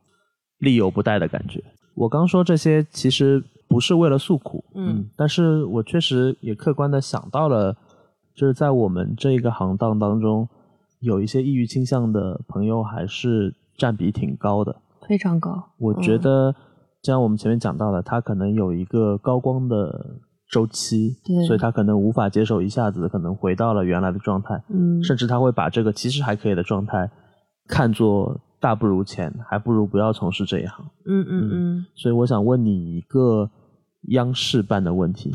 [0.58, 1.64] 力有不逮的感觉。
[1.94, 3.42] 我刚说这些其实
[3.72, 7.74] 不是为了诉苦，嗯但是我确实也客观的想到了，
[8.34, 10.48] 就是在我们这个行当当中，
[11.00, 14.76] 有一些抑郁倾向的朋友还是占比挺高的。
[15.08, 15.70] 非常高。
[15.78, 16.52] 我觉嗯得，
[17.02, 20.18] 就像我们前面讲到的，他可能有一个高光的
[20.48, 27.10] 周期，对所以他可能无法接受一下子可能回到了原来的状态，嗯，甚至他会把这个其实还可以的状态
[27.66, 30.86] 看作大不如前，还不如不要从事这一行。
[31.06, 33.50] 嗯嗯嗯，所以我想问你一个
[34.08, 35.32] 央视办的问题：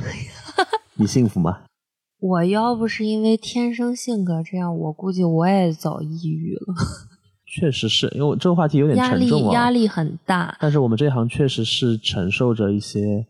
[0.95, 1.59] 你幸福吗？
[2.19, 6.73] 我要不是因为天生性格这样，我估计我也早抑郁了，
[7.45, 10.57] 确实是因为我这个话题有点沉重啊，压力很大。
[10.59, 13.23] 但是我们这一行确实是承受着一些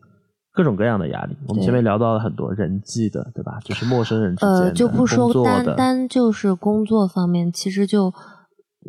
[0.52, 1.36] 各种各样的压力。
[1.46, 3.58] 我们前面聊到了很多人际的，对吧？
[3.62, 8.12] 就是陌生人之间的，呃，就不说单单就是工作方面，其实就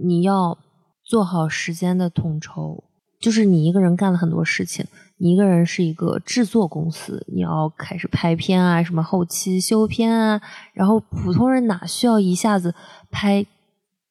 [0.02, 0.58] 你要
[1.04, 2.86] 做好时间的统筹，
[3.20, 4.86] 就是你一个人干了很多事情，
[5.22, 10.42] 你一个人是一个制作公司，你要开始拍片啊，什么后期修片啊，
[10.74, 12.74] 然后普通人哪需要一下子
[13.12, 13.46] 拍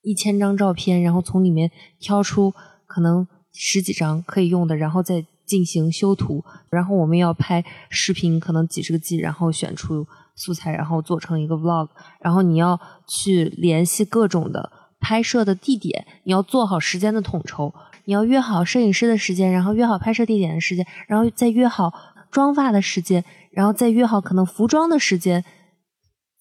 [0.03, 2.53] 一千张照片，然后从里面挑出
[2.87, 10.07] 可能十几张可以用的，然后再进行修图，然后我们要拍视频，可能几十个 G，然后选出
[10.37, 11.89] 素材，然后做成一个 Vlog，
[12.21, 17.73] 然后你要去联系各种的拍摄的地点，你要做好时间的统筹，
[18.09, 21.93] 你要约好摄影师的时间，然后约好拍摄地点的时间，然后再约好
[22.31, 25.45] 妆发的时间，然后再约好可能服装的时间，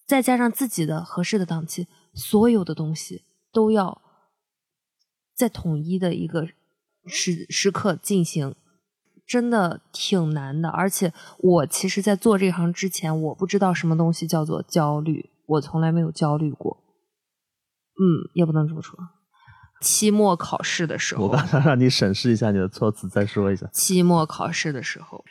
[0.06, 4.00] 再加上自己的合适的档期，所有的东西都要
[5.36, 6.48] 在统一的一个
[7.06, 8.54] 时时刻进行，
[9.26, 10.70] 真的挺难的。
[10.70, 16.78] 而且我其实，在做这行之前，我不知道什么东西叫做焦虑，我从来没有焦虑过。
[18.00, 18.98] 嗯，也不能这么说。
[19.80, 23.66] 期末考试的时候，我刚才让你审视一下你的措辞，再说一下。
[23.72, 25.24] 期末考试的时候，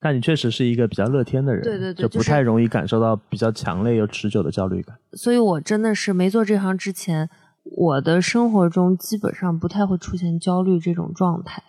[0.00, 4.96] 但你确实是一个比较乐天的人，对对对就就是不太容易感受到比较强烈又持久的焦虑感。
[5.12, 7.30] 所以我真的是没做这行之前，
[7.64, 11.62] 我的生活中基本上不太会出现焦虑这种状态。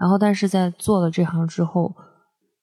[0.00, 1.94] 然后，但是在做了这行之后，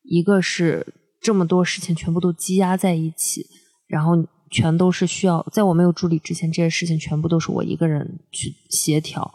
[0.03, 0.85] 一个是
[1.21, 3.45] 这么多事情全部都积压在一起，
[3.87, 4.13] 然后
[4.49, 9.31] 全都是需要在我没有助理之前，这些事情全部都是我一个人去协调。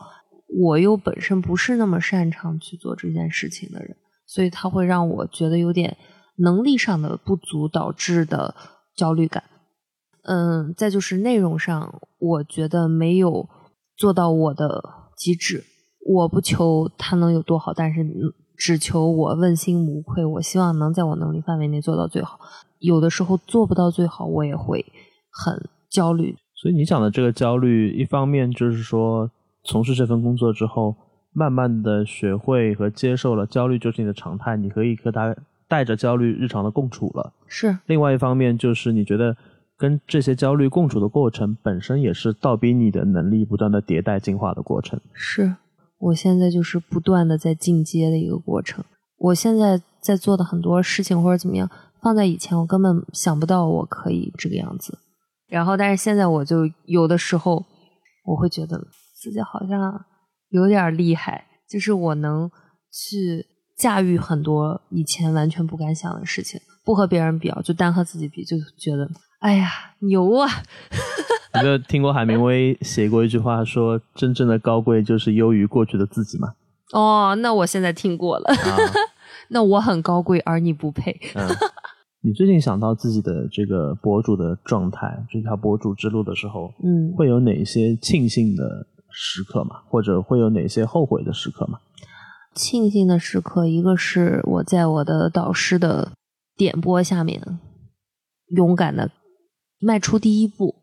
[0.47, 3.97] 我又本身不是那么擅长去做这件事情的人，
[4.27, 5.97] 所以它会让我觉得有点
[6.37, 8.55] 能力上的不足导致的
[8.95, 9.43] 焦虑感。
[10.23, 13.49] 嗯，再就是内容上，我觉得没有
[13.97, 14.83] 做到我的
[15.17, 15.65] 极致。
[16.07, 18.07] 我不求他能有多好，但是
[18.57, 20.25] 只求我问心无愧。
[20.25, 22.39] 我希望能在我能力范围内做到最好。
[22.79, 24.85] 有的时候做不到最好，我也会
[25.35, 26.37] 很焦虑。
[26.55, 29.31] 所以你讲的这个焦虑，一方面就是说，
[29.65, 30.95] 从事这份工作之后，
[31.33, 35.35] 慢慢的学会和接受了焦虑就是你的常态，你可以和他
[35.69, 37.33] 带着焦虑日常的共处了。
[37.47, 39.37] 是另外一方面就是你觉得
[39.77, 45.01] 跟这些焦虑共处的过程本身也是倒逼你的能力不断的迭代进化的过程。
[45.13, 45.57] 是，
[45.99, 48.85] 我现在就是不断的在进阶的一个过程。
[49.19, 51.69] 我现在在做的很多事情或者怎么样，
[52.01, 54.99] 放在以前我根本想不到我可以这个样子。
[55.55, 57.65] 然后，但是现在我就有的时候
[58.25, 58.77] 我会觉得
[59.23, 60.05] 自己好像
[60.49, 62.51] 有点厉害，就是我能
[62.91, 63.47] 去
[63.79, 66.61] 驾驭很多以前完全不敢想的事情。
[66.85, 70.49] 不和别人比，就单和自己比，就觉得哎呀牛啊！
[71.63, 76.49] 你有听过海明威写过一句话，说真正的高贵就是优于过去的自己嘛？
[76.93, 78.53] 哦，那我现在听过了。
[79.49, 81.13] 那我很高贵，而你不配。
[81.35, 81.49] 嗯，
[82.25, 89.83] 你最近想到自己的这个博主的状态，这条博主之路的时候，嗯，会有哪些庆幸的时刻吗？
[89.91, 91.79] 或者会有哪些后悔的时刻吗？
[92.55, 96.13] 庆幸的时刻，一个是我在我的导师的。
[96.57, 97.59] 点播下面，
[98.55, 99.11] 勇敢的
[99.81, 100.77] 迈出第一步，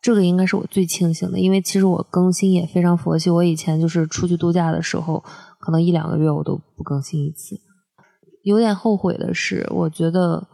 [0.00, 3.28] 这个应该是我最庆幸的，因为其实我更新也非常佛系。
[3.28, 5.22] 我以前就是出去度假的时候，
[5.60, 7.60] 可能一两个月我都不更新一次。
[8.42, 10.48] 有点后悔的是，我觉得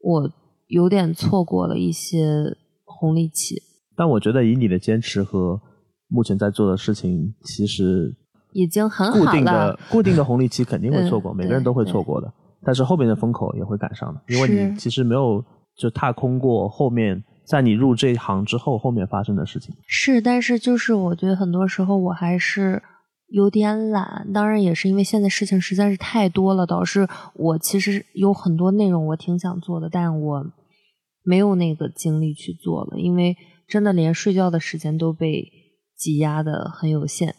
[0.00, 0.32] 我
[0.66, 3.62] 有点错过了一些红利期。
[3.96, 5.60] 但我觉得以你的坚持和
[6.08, 8.14] 目前在做的事情，其实
[8.52, 9.24] 已经很好了。
[9.24, 12.32] 固定的固定的红利期肯定会错过，每个人都会错过的。
[12.62, 15.44] 但是后面的风口也会赶上的，因为你其实没有
[15.76, 22.82] 就踏空过后面，在你入这一行之后，后面发生的事情是，但是就是我觉得很多时候我还是
[23.28, 30.46] 有点懒，当然也是因为现在事情实在是太多了，导致我其实有很多内容我挺想做的，但我
[31.22, 35.44] 没有那个精力去做了，因为真的连睡觉的时间都被
[35.96, 37.34] 挤压的很有限。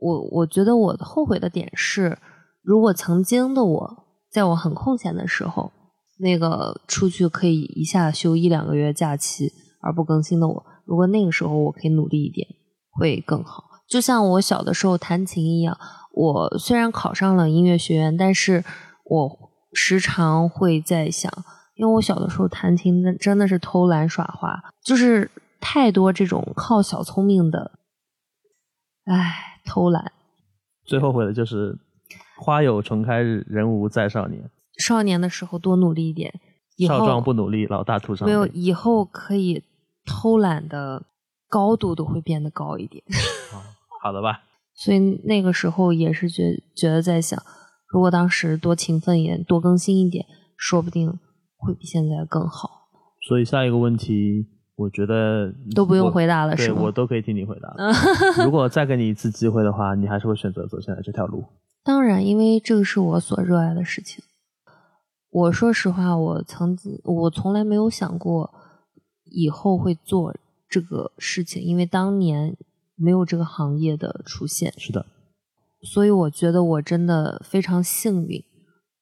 [0.00, 2.18] 我我觉得我后悔的点是，
[2.62, 4.02] 如果曾经的我。
[4.32, 5.70] 在我很空闲的时候，
[6.18, 9.52] 那个出去可以一下休一两个月假期
[9.82, 12.48] 而不更新的我，如果那个时候我可以努力一点，
[12.92, 13.62] 会更好。
[13.92, 15.78] 就像我小的时候弹琴一样，
[16.12, 18.64] 我虽然考上了音乐学院，但是
[19.04, 21.30] 我时常会在想，
[21.74, 25.30] 因为我小的时候弹琴真的是偷懒耍滑，就是
[25.60, 27.72] 太多这种靠小聪明的，
[29.04, 30.10] 唉，偷懒。
[30.86, 31.78] 最后悔的就是。
[32.38, 34.50] 花有重开日，人无再少年。
[34.76, 36.40] 少年的时候多努力一点，
[36.88, 38.32] 少壮不努力，老大徒伤悲。
[38.32, 39.62] 没有，以后可以
[40.04, 41.04] 偷懒的
[41.48, 43.04] 高度都会变得高一点。
[44.02, 44.40] 好的吧。
[44.74, 47.40] 所以那个时候也是觉觉得在想，
[47.88, 50.26] 如果当时多勤奋一点，多更新一点，
[50.56, 51.18] 说不定
[51.56, 52.88] 会比现在更好。
[53.28, 56.82] 所以下一个问题，我觉得都不用回答了，是吗？
[56.82, 57.72] 我都可以替你回答。
[58.44, 61.44] 如果再给你一次机会的话，你还是会选择走现在这条路？
[61.84, 64.24] 当然，因为这个是我所热爱的事情。
[65.30, 68.52] 我说实话，我曾经我从来没有想过
[69.24, 70.34] 以后会做
[70.68, 72.56] 这个事情，因为当年
[72.96, 74.72] 没有这个行业的出现。
[74.78, 75.06] 是的，
[75.82, 78.44] 所以我觉得我真的非常幸运，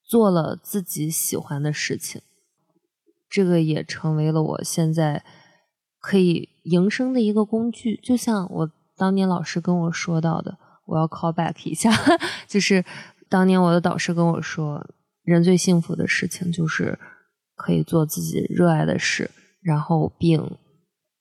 [0.04, 2.20] 做了自己喜欢的事情，
[3.28, 5.24] 这个也成为了我现在
[6.00, 7.96] 可以营生的一个工具。
[8.02, 10.58] 就像我当年老师跟我说到的。
[10.86, 11.88] 我要 call back 一下，
[12.48, 12.84] 就是
[13.28, 14.84] 当年我的导师跟我说，
[15.22, 16.98] 人最幸福的事情就是
[17.54, 19.30] 可以做自己热爱的事，
[19.62, 20.58] 然后并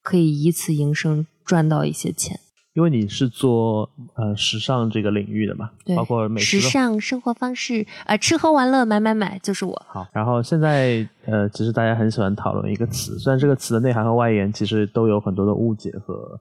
[0.02, 2.40] 可以以此营生，赚到一些钱。
[2.80, 9.86] 因为你是做呃时尚这个领域的嘛，包括美食时尚生活方式呃，吃喝玩乐买买买就是我。
[9.90, 16.40] 好，然后现在呃，其实大家很喜欢讨论一个词，虽然这个词的内涵和外延其实都有很多的误解和。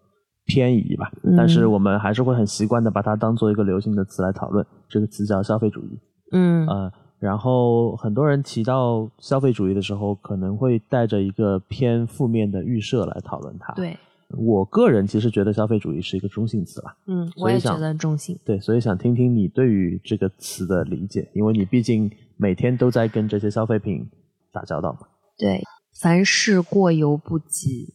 [0.51, 4.65] 偏移吧，但是我们还是会很习惯的把它当做一个流行的词来讨论。
[4.89, 5.99] 这个词叫消费主义。
[6.33, 13.75] 嗯，呃，然后很多人提到消费主义的时候，可能会带着一个偏负面的预设来讨论它。
[13.75, 13.95] 对，
[14.37, 16.97] 我个人其实觉得消费主义是一个中性词吧。
[17.07, 18.39] 嗯，我也觉得中性。
[18.45, 24.09] 对，所以想听听你对于这个词的理解，因为你毕竟每天都在跟这些消费品
[24.53, 25.01] 打交道嘛。
[25.37, 25.63] 对，
[26.01, 27.95] 凡事过犹不及。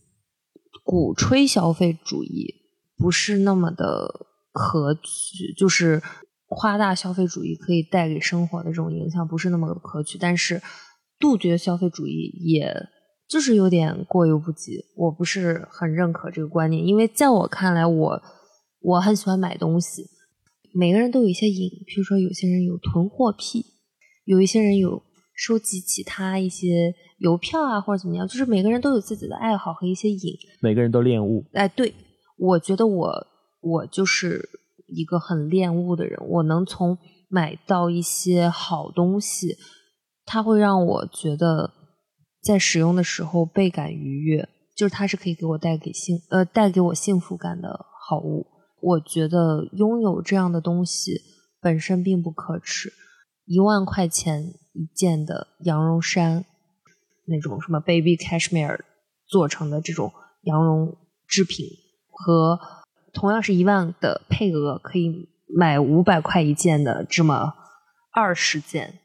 [0.86, 2.56] 鼓吹消费主义
[2.98, 6.02] 不是那么的可取，就是
[6.48, 10.62] 夸大消费主义可以带给生活的这种影响不是那么的可取，但是
[11.18, 12.90] 杜绝消费主义也
[13.28, 14.86] 就是有点过犹不及。
[14.96, 18.22] 我不是很认可这个观念，因为在我看来，我
[18.82, 20.06] 我很喜欢买东西，
[20.74, 23.66] 每个人都有一些瘾，比如说有些人有囤货癖，
[24.26, 25.02] 有一些人有
[25.36, 26.94] 收集其他一些。
[27.20, 30.38] 邮票啊，或者怎么样，就是每个人都有自己的爱好和一些瘾。
[30.60, 31.46] 每个人都恋物。
[31.54, 31.94] 哎，对，
[32.38, 33.28] 我觉得我
[33.62, 34.50] 我就是
[34.88, 36.20] 一个很恋物的人。
[36.28, 36.98] 我能从
[37.30, 39.56] 买到一些好东西，
[40.26, 41.72] 它会让我觉得
[42.44, 48.46] 在使用的时候倍感愉悦，就是它是可以给我带给幸呃带给我幸福感的好物。
[48.82, 51.22] 我觉得拥有这样的东西
[51.62, 52.92] 本身并不可耻。
[53.46, 56.46] 一万块钱一件的羊绒衫，
[57.26, 58.80] 那种什么 baby cashmere
[59.26, 61.66] 做成的这种羊绒制品，
[62.10, 62.60] 和
[63.14, 67.54] 同样是一万的配额可以买五百块一件的这么
[68.12, 69.00] 二十件，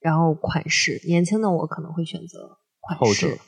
[0.00, 3.38] 然后款式，年轻的我可能会选择款式，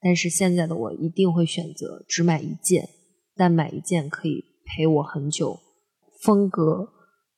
[0.00, 2.88] 但是现在的我一定会选择只买一件，
[3.36, 5.60] 但买一件可以陪我很久，
[6.22, 6.88] 风格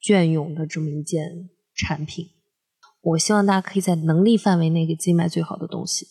[0.00, 2.26] 隽永的这么一件产品。
[3.02, 6.06] 我希望大家可以在能力范围内给自己买最好的东西，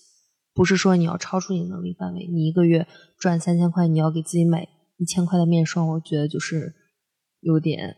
[0.54, 2.88] 不是说你要超出你能力范围，你一个月
[3.20, 4.68] 赚三千块，你要给自己买
[4.98, 6.74] 一千块的面霜，我觉得就是
[7.42, 7.96] 有点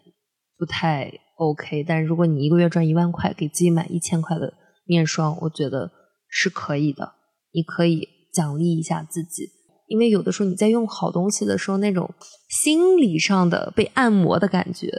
[0.57, 1.83] 不太 OK。
[1.85, 4.53] 但如果你一个月赚一万块，给自己买一千块的
[4.85, 5.91] 面霜，我觉得
[6.27, 7.13] 是可以的。
[7.53, 9.49] 你可以奖励一下自己，
[9.87, 12.13] 因为有的时候你在用好东西的时候，那种
[12.49, 14.89] 心理上的被按摩的感觉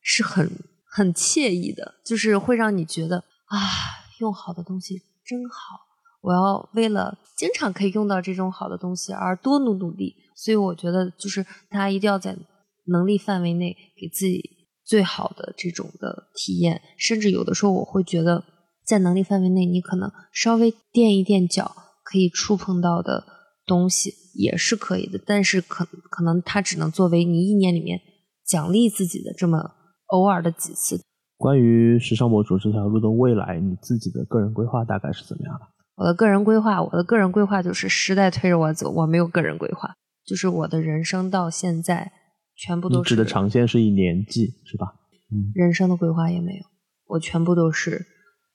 [0.00, 0.50] 是很
[0.90, 3.24] 很惬意的，就是会让你觉得。
[3.46, 3.58] 啊，
[4.20, 5.78] 用好的东西真好！
[6.22, 10.14] 我要为了经常可以用到这种好的东西而多努努力。
[10.34, 12.34] 所以我觉得，就是大家一定要在
[12.86, 14.42] 能力范围内给自己
[14.84, 16.80] 最好的这种的体验。
[16.96, 18.42] 甚至有的时候，我会觉得，
[18.84, 23.24] 在能力范围内，你可能稍微垫一垫脚，可以触碰到的
[23.66, 25.20] 东西也是可以的。
[25.26, 28.00] 但是可可能它只能作为你一年里面
[28.46, 29.58] 奖励自己的这么
[30.08, 31.00] 偶尔的几次。
[31.36, 35.66] 关于时尚博主这条路的未来，你自己的个人规划大概是怎么样的？
[35.96, 39.94] 我的个人规划，我的个人规划就是时代推着我走，我没有个人规划，
[40.24, 42.12] 就是我的人生到现在
[42.56, 43.10] 全部都是。
[43.10, 44.86] 指的长线是以年计是吧？
[45.32, 45.50] 嗯。
[45.54, 46.64] 人生的规划也没有，
[47.06, 48.06] 我全部都是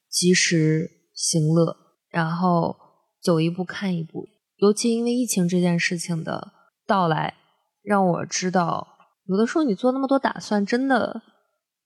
[0.10, 1.76] 及时行乐，
[2.10, 2.76] 然后
[3.22, 4.28] 走一步看一步。
[4.58, 6.52] 尤其因为疫情这件事情的
[6.86, 7.36] 到来，
[7.82, 8.88] 让我知道，
[9.28, 11.22] 有的时候你做那么多打算，真的。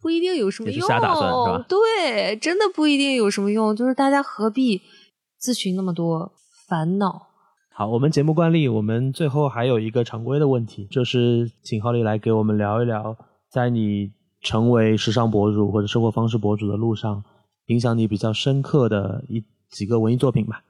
[0.02, 3.74] 不一定有什么用，瞎打算对，真的不一定有什么用。
[3.74, 4.82] 就是大家何必
[5.40, 6.30] 自寻那么多
[6.68, 7.28] 烦恼？
[7.74, 13.16] 好，我们节目惯例，我们最后还有一个常规的问题，就是请浩丽来给我们聊一聊，
[13.50, 14.12] 在你
[14.42, 17.24] 成为时尚博主或者生活方式博主的路上，
[17.68, 20.62] 影响你比较深刻的一几个文艺作品吧。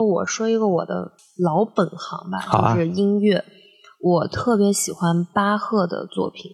[0.00, 3.44] 我说一个我的老本行吧，就是音乐。
[4.00, 6.50] 我特别喜欢巴赫的作品。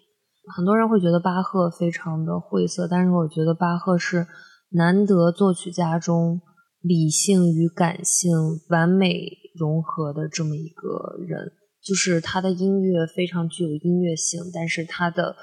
[0.57, 4.27] 很多人会觉得巴赫非常的晦涩，但是我觉得巴赫是
[4.71, 6.41] 难得作曲家中
[6.81, 8.31] 理性与感性
[8.69, 9.29] 完美
[9.59, 11.53] 融合的这么一个人。
[11.83, 15.35] 就是他的音乐非常具有音乐性，但是他的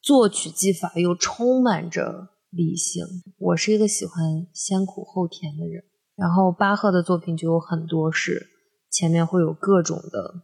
[0.00, 3.04] 作曲技法又充满着理性。
[3.38, 4.14] 我是一个喜欢
[4.54, 5.84] 先苦后甜的人，
[6.18, 8.48] 然后巴赫的作品就有很多是
[8.90, 10.42] 前面会有各种的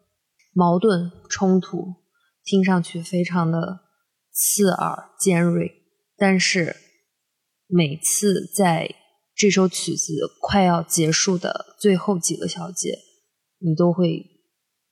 [0.55, 1.97] 矛盾冲突，
[2.43, 3.85] 听上去非常的。
[4.37, 5.71] 刺耳尖锐，
[6.17, 6.75] 但是
[7.69, 8.93] 每次在
[9.33, 12.99] 这首曲子快要结束的最后几个小节，
[13.61, 14.27] 你都会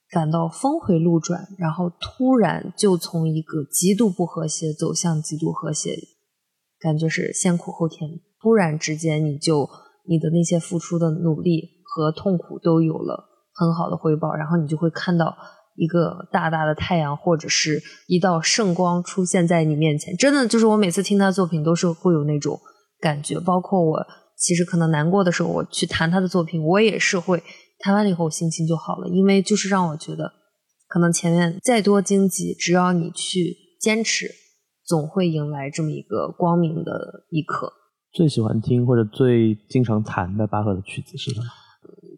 [0.09, 5.99] 感到峰回路转，然后突然就从一个极度不和谐走向极度和谐，
[6.79, 8.21] 感觉是先苦后甜。
[8.41, 9.69] 突然之间，你就
[10.09, 15.37] 你的那些付出的努力和痛苦都有了很好的回报，然后你就会看到。
[15.75, 22.61] 一个大大的太阳，或者是一道圣光出现在你面前，真的就是我每次听他作品都是会有那种
[23.01, 23.41] 感觉。
[23.41, 24.07] 包括我
[24.37, 27.43] 其实可能难过的时候，我去弹他的作品，我也是会
[27.79, 30.31] 弹完了以后心情就好了，因为就是让我觉得，
[30.89, 34.31] 可能前面再多荆棘，只要你去坚持，
[34.85, 37.73] 总会迎来这么一个光明的一刻。
[38.13, 41.47] 最喜欢听或者最经常弹的巴赫的曲子是什么？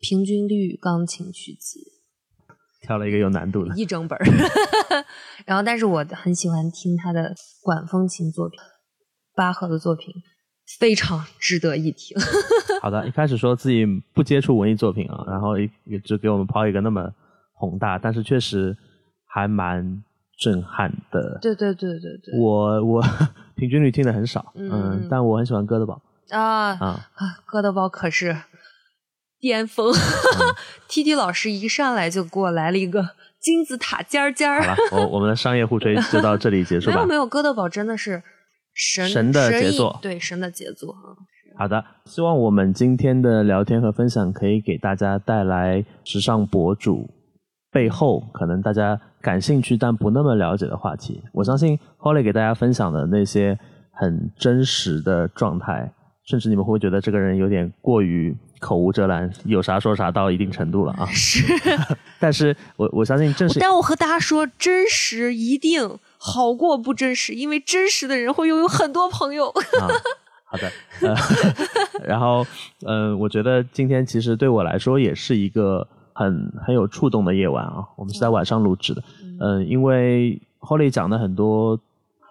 [0.00, 1.80] 平均律钢琴曲集。
[2.82, 4.24] 挑了一个有难度的，一整本儿。
[5.46, 8.60] 然后，但是我很喜欢听他的管风琴作品，
[9.34, 10.12] 巴赫的作品
[10.78, 12.14] 非常值得一听。
[12.82, 17.10] 好的，一开始说自己不接触文艺作品啊，然后也只给我们抛一个那么
[17.54, 18.76] 宏大，但是确实
[19.24, 20.04] 还蛮
[20.38, 21.38] 震撼的。
[21.40, 22.38] 对对对对对。
[22.38, 23.02] 我我
[23.56, 26.00] 平均率听的很少，嗯，但我很喜欢哥德堡
[26.30, 27.06] 啊啊，
[27.46, 28.36] 哥德堡可是。
[29.40, 29.92] 巅峰，
[30.88, 33.06] T T 老师一上来就给我来了一个
[33.38, 34.62] 金字塔尖尖儿。
[34.62, 36.96] 好了，我我们的商业互吹就到这里结束吧。
[36.96, 38.22] 没有没有，哥德堡真的是
[38.72, 40.96] 神神的杰作，对神的杰作。
[41.58, 47.10] 好的，希望我们今天的聊天和分享可以给大家带来时尚博主
[47.70, 51.22] 背后可能大家感兴趣但不那么了解的话题。
[51.32, 53.58] 我相信 Holly 给大家分享的那些
[53.90, 55.90] 很真实的状态，
[56.24, 58.36] 甚至你们会觉得这个人有点过于。
[58.60, 61.04] 口无遮拦，有啥说啥到一定程度了啊！
[61.12, 61.44] 是，
[62.18, 69.48] 但是我我相信正是，但我和大家说，真实一定好过不真实，因为真实的人会拥有很多朋友。
[69.50, 69.84] 啊，
[70.46, 70.72] 好的，
[71.02, 71.14] 呃，
[72.08, 72.46] 然后，
[72.86, 77.84] 呃，我觉得今天其实对我来说也是一个很很有触动的夜晚啊。
[77.96, 79.02] 我们是在晚上录制的，
[79.40, 81.78] 嗯、因为 Holly 讲的很多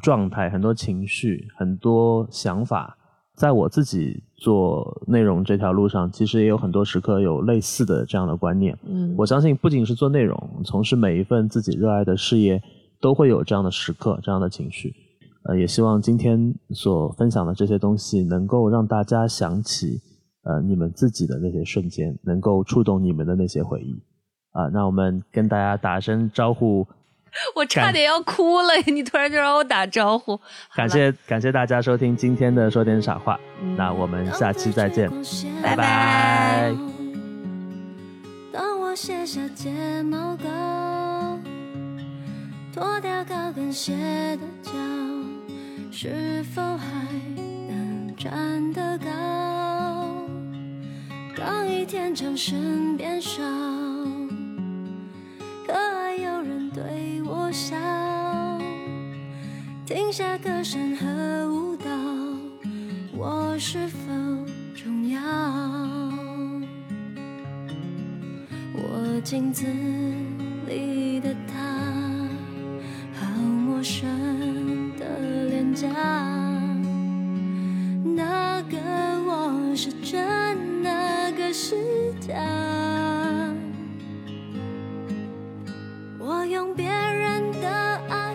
[0.02, 2.98] 状态、很多情绪、很多想法，
[3.36, 8.78] 在我自己做内容这条路上，其实也有很多时刻有类似的这样的观念。
[8.88, 10.36] 嗯我相信，不仅是做内容，
[10.66, 12.62] 从事每一份自己热爱的事业，
[13.00, 14.94] 都会有这样的时刻、这样的情绪。
[15.44, 20.00] 呃，也希望今天所分享的这些东西，能够让大家想起
[20.44, 24.02] 呃你们自己的那些瞬间，能够触动你们的那些回忆。
[24.52, 26.88] 啊、那我们跟大家打声招呼，
[27.56, 30.40] 我差点要哭了， 你突然就让我打招呼。
[30.76, 35.10] 感谢感谢大家收听今天的说点傻话，嗯那我们下期再见。
[35.64, 36.72] 拜拜。
[38.52, 41.40] 当我卸下睫毛膏，
[42.72, 43.94] 脱掉高跟鞋
[44.38, 44.72] 的脚，
[45.90, 47.08] 是否还
[47.68, 49.93] 能站得高？
[51.46, 53.42] 当一天掌声变少，
[55.68, 57.76] 可爱有人对我笑，
[59.86, 61.06] 停下歌声和
[61.54, 61.86] 舞蹈，
[63.12, 63.98] 我是否
[64.74, 65.20] 重要？
[68.74, 69.66] 我镜子
[70.66, 71.60] 里的他，
[73.20, 74.08] 好陌生
[74.98, 75.90] 的脸颊。
[78.16, 78.78] 那个
[79.26, 80.90] 我是真，的
[81.54, 82.34] 是假。
[86.18, 87.70] 我用别人的
[88.10, 88.34] 爱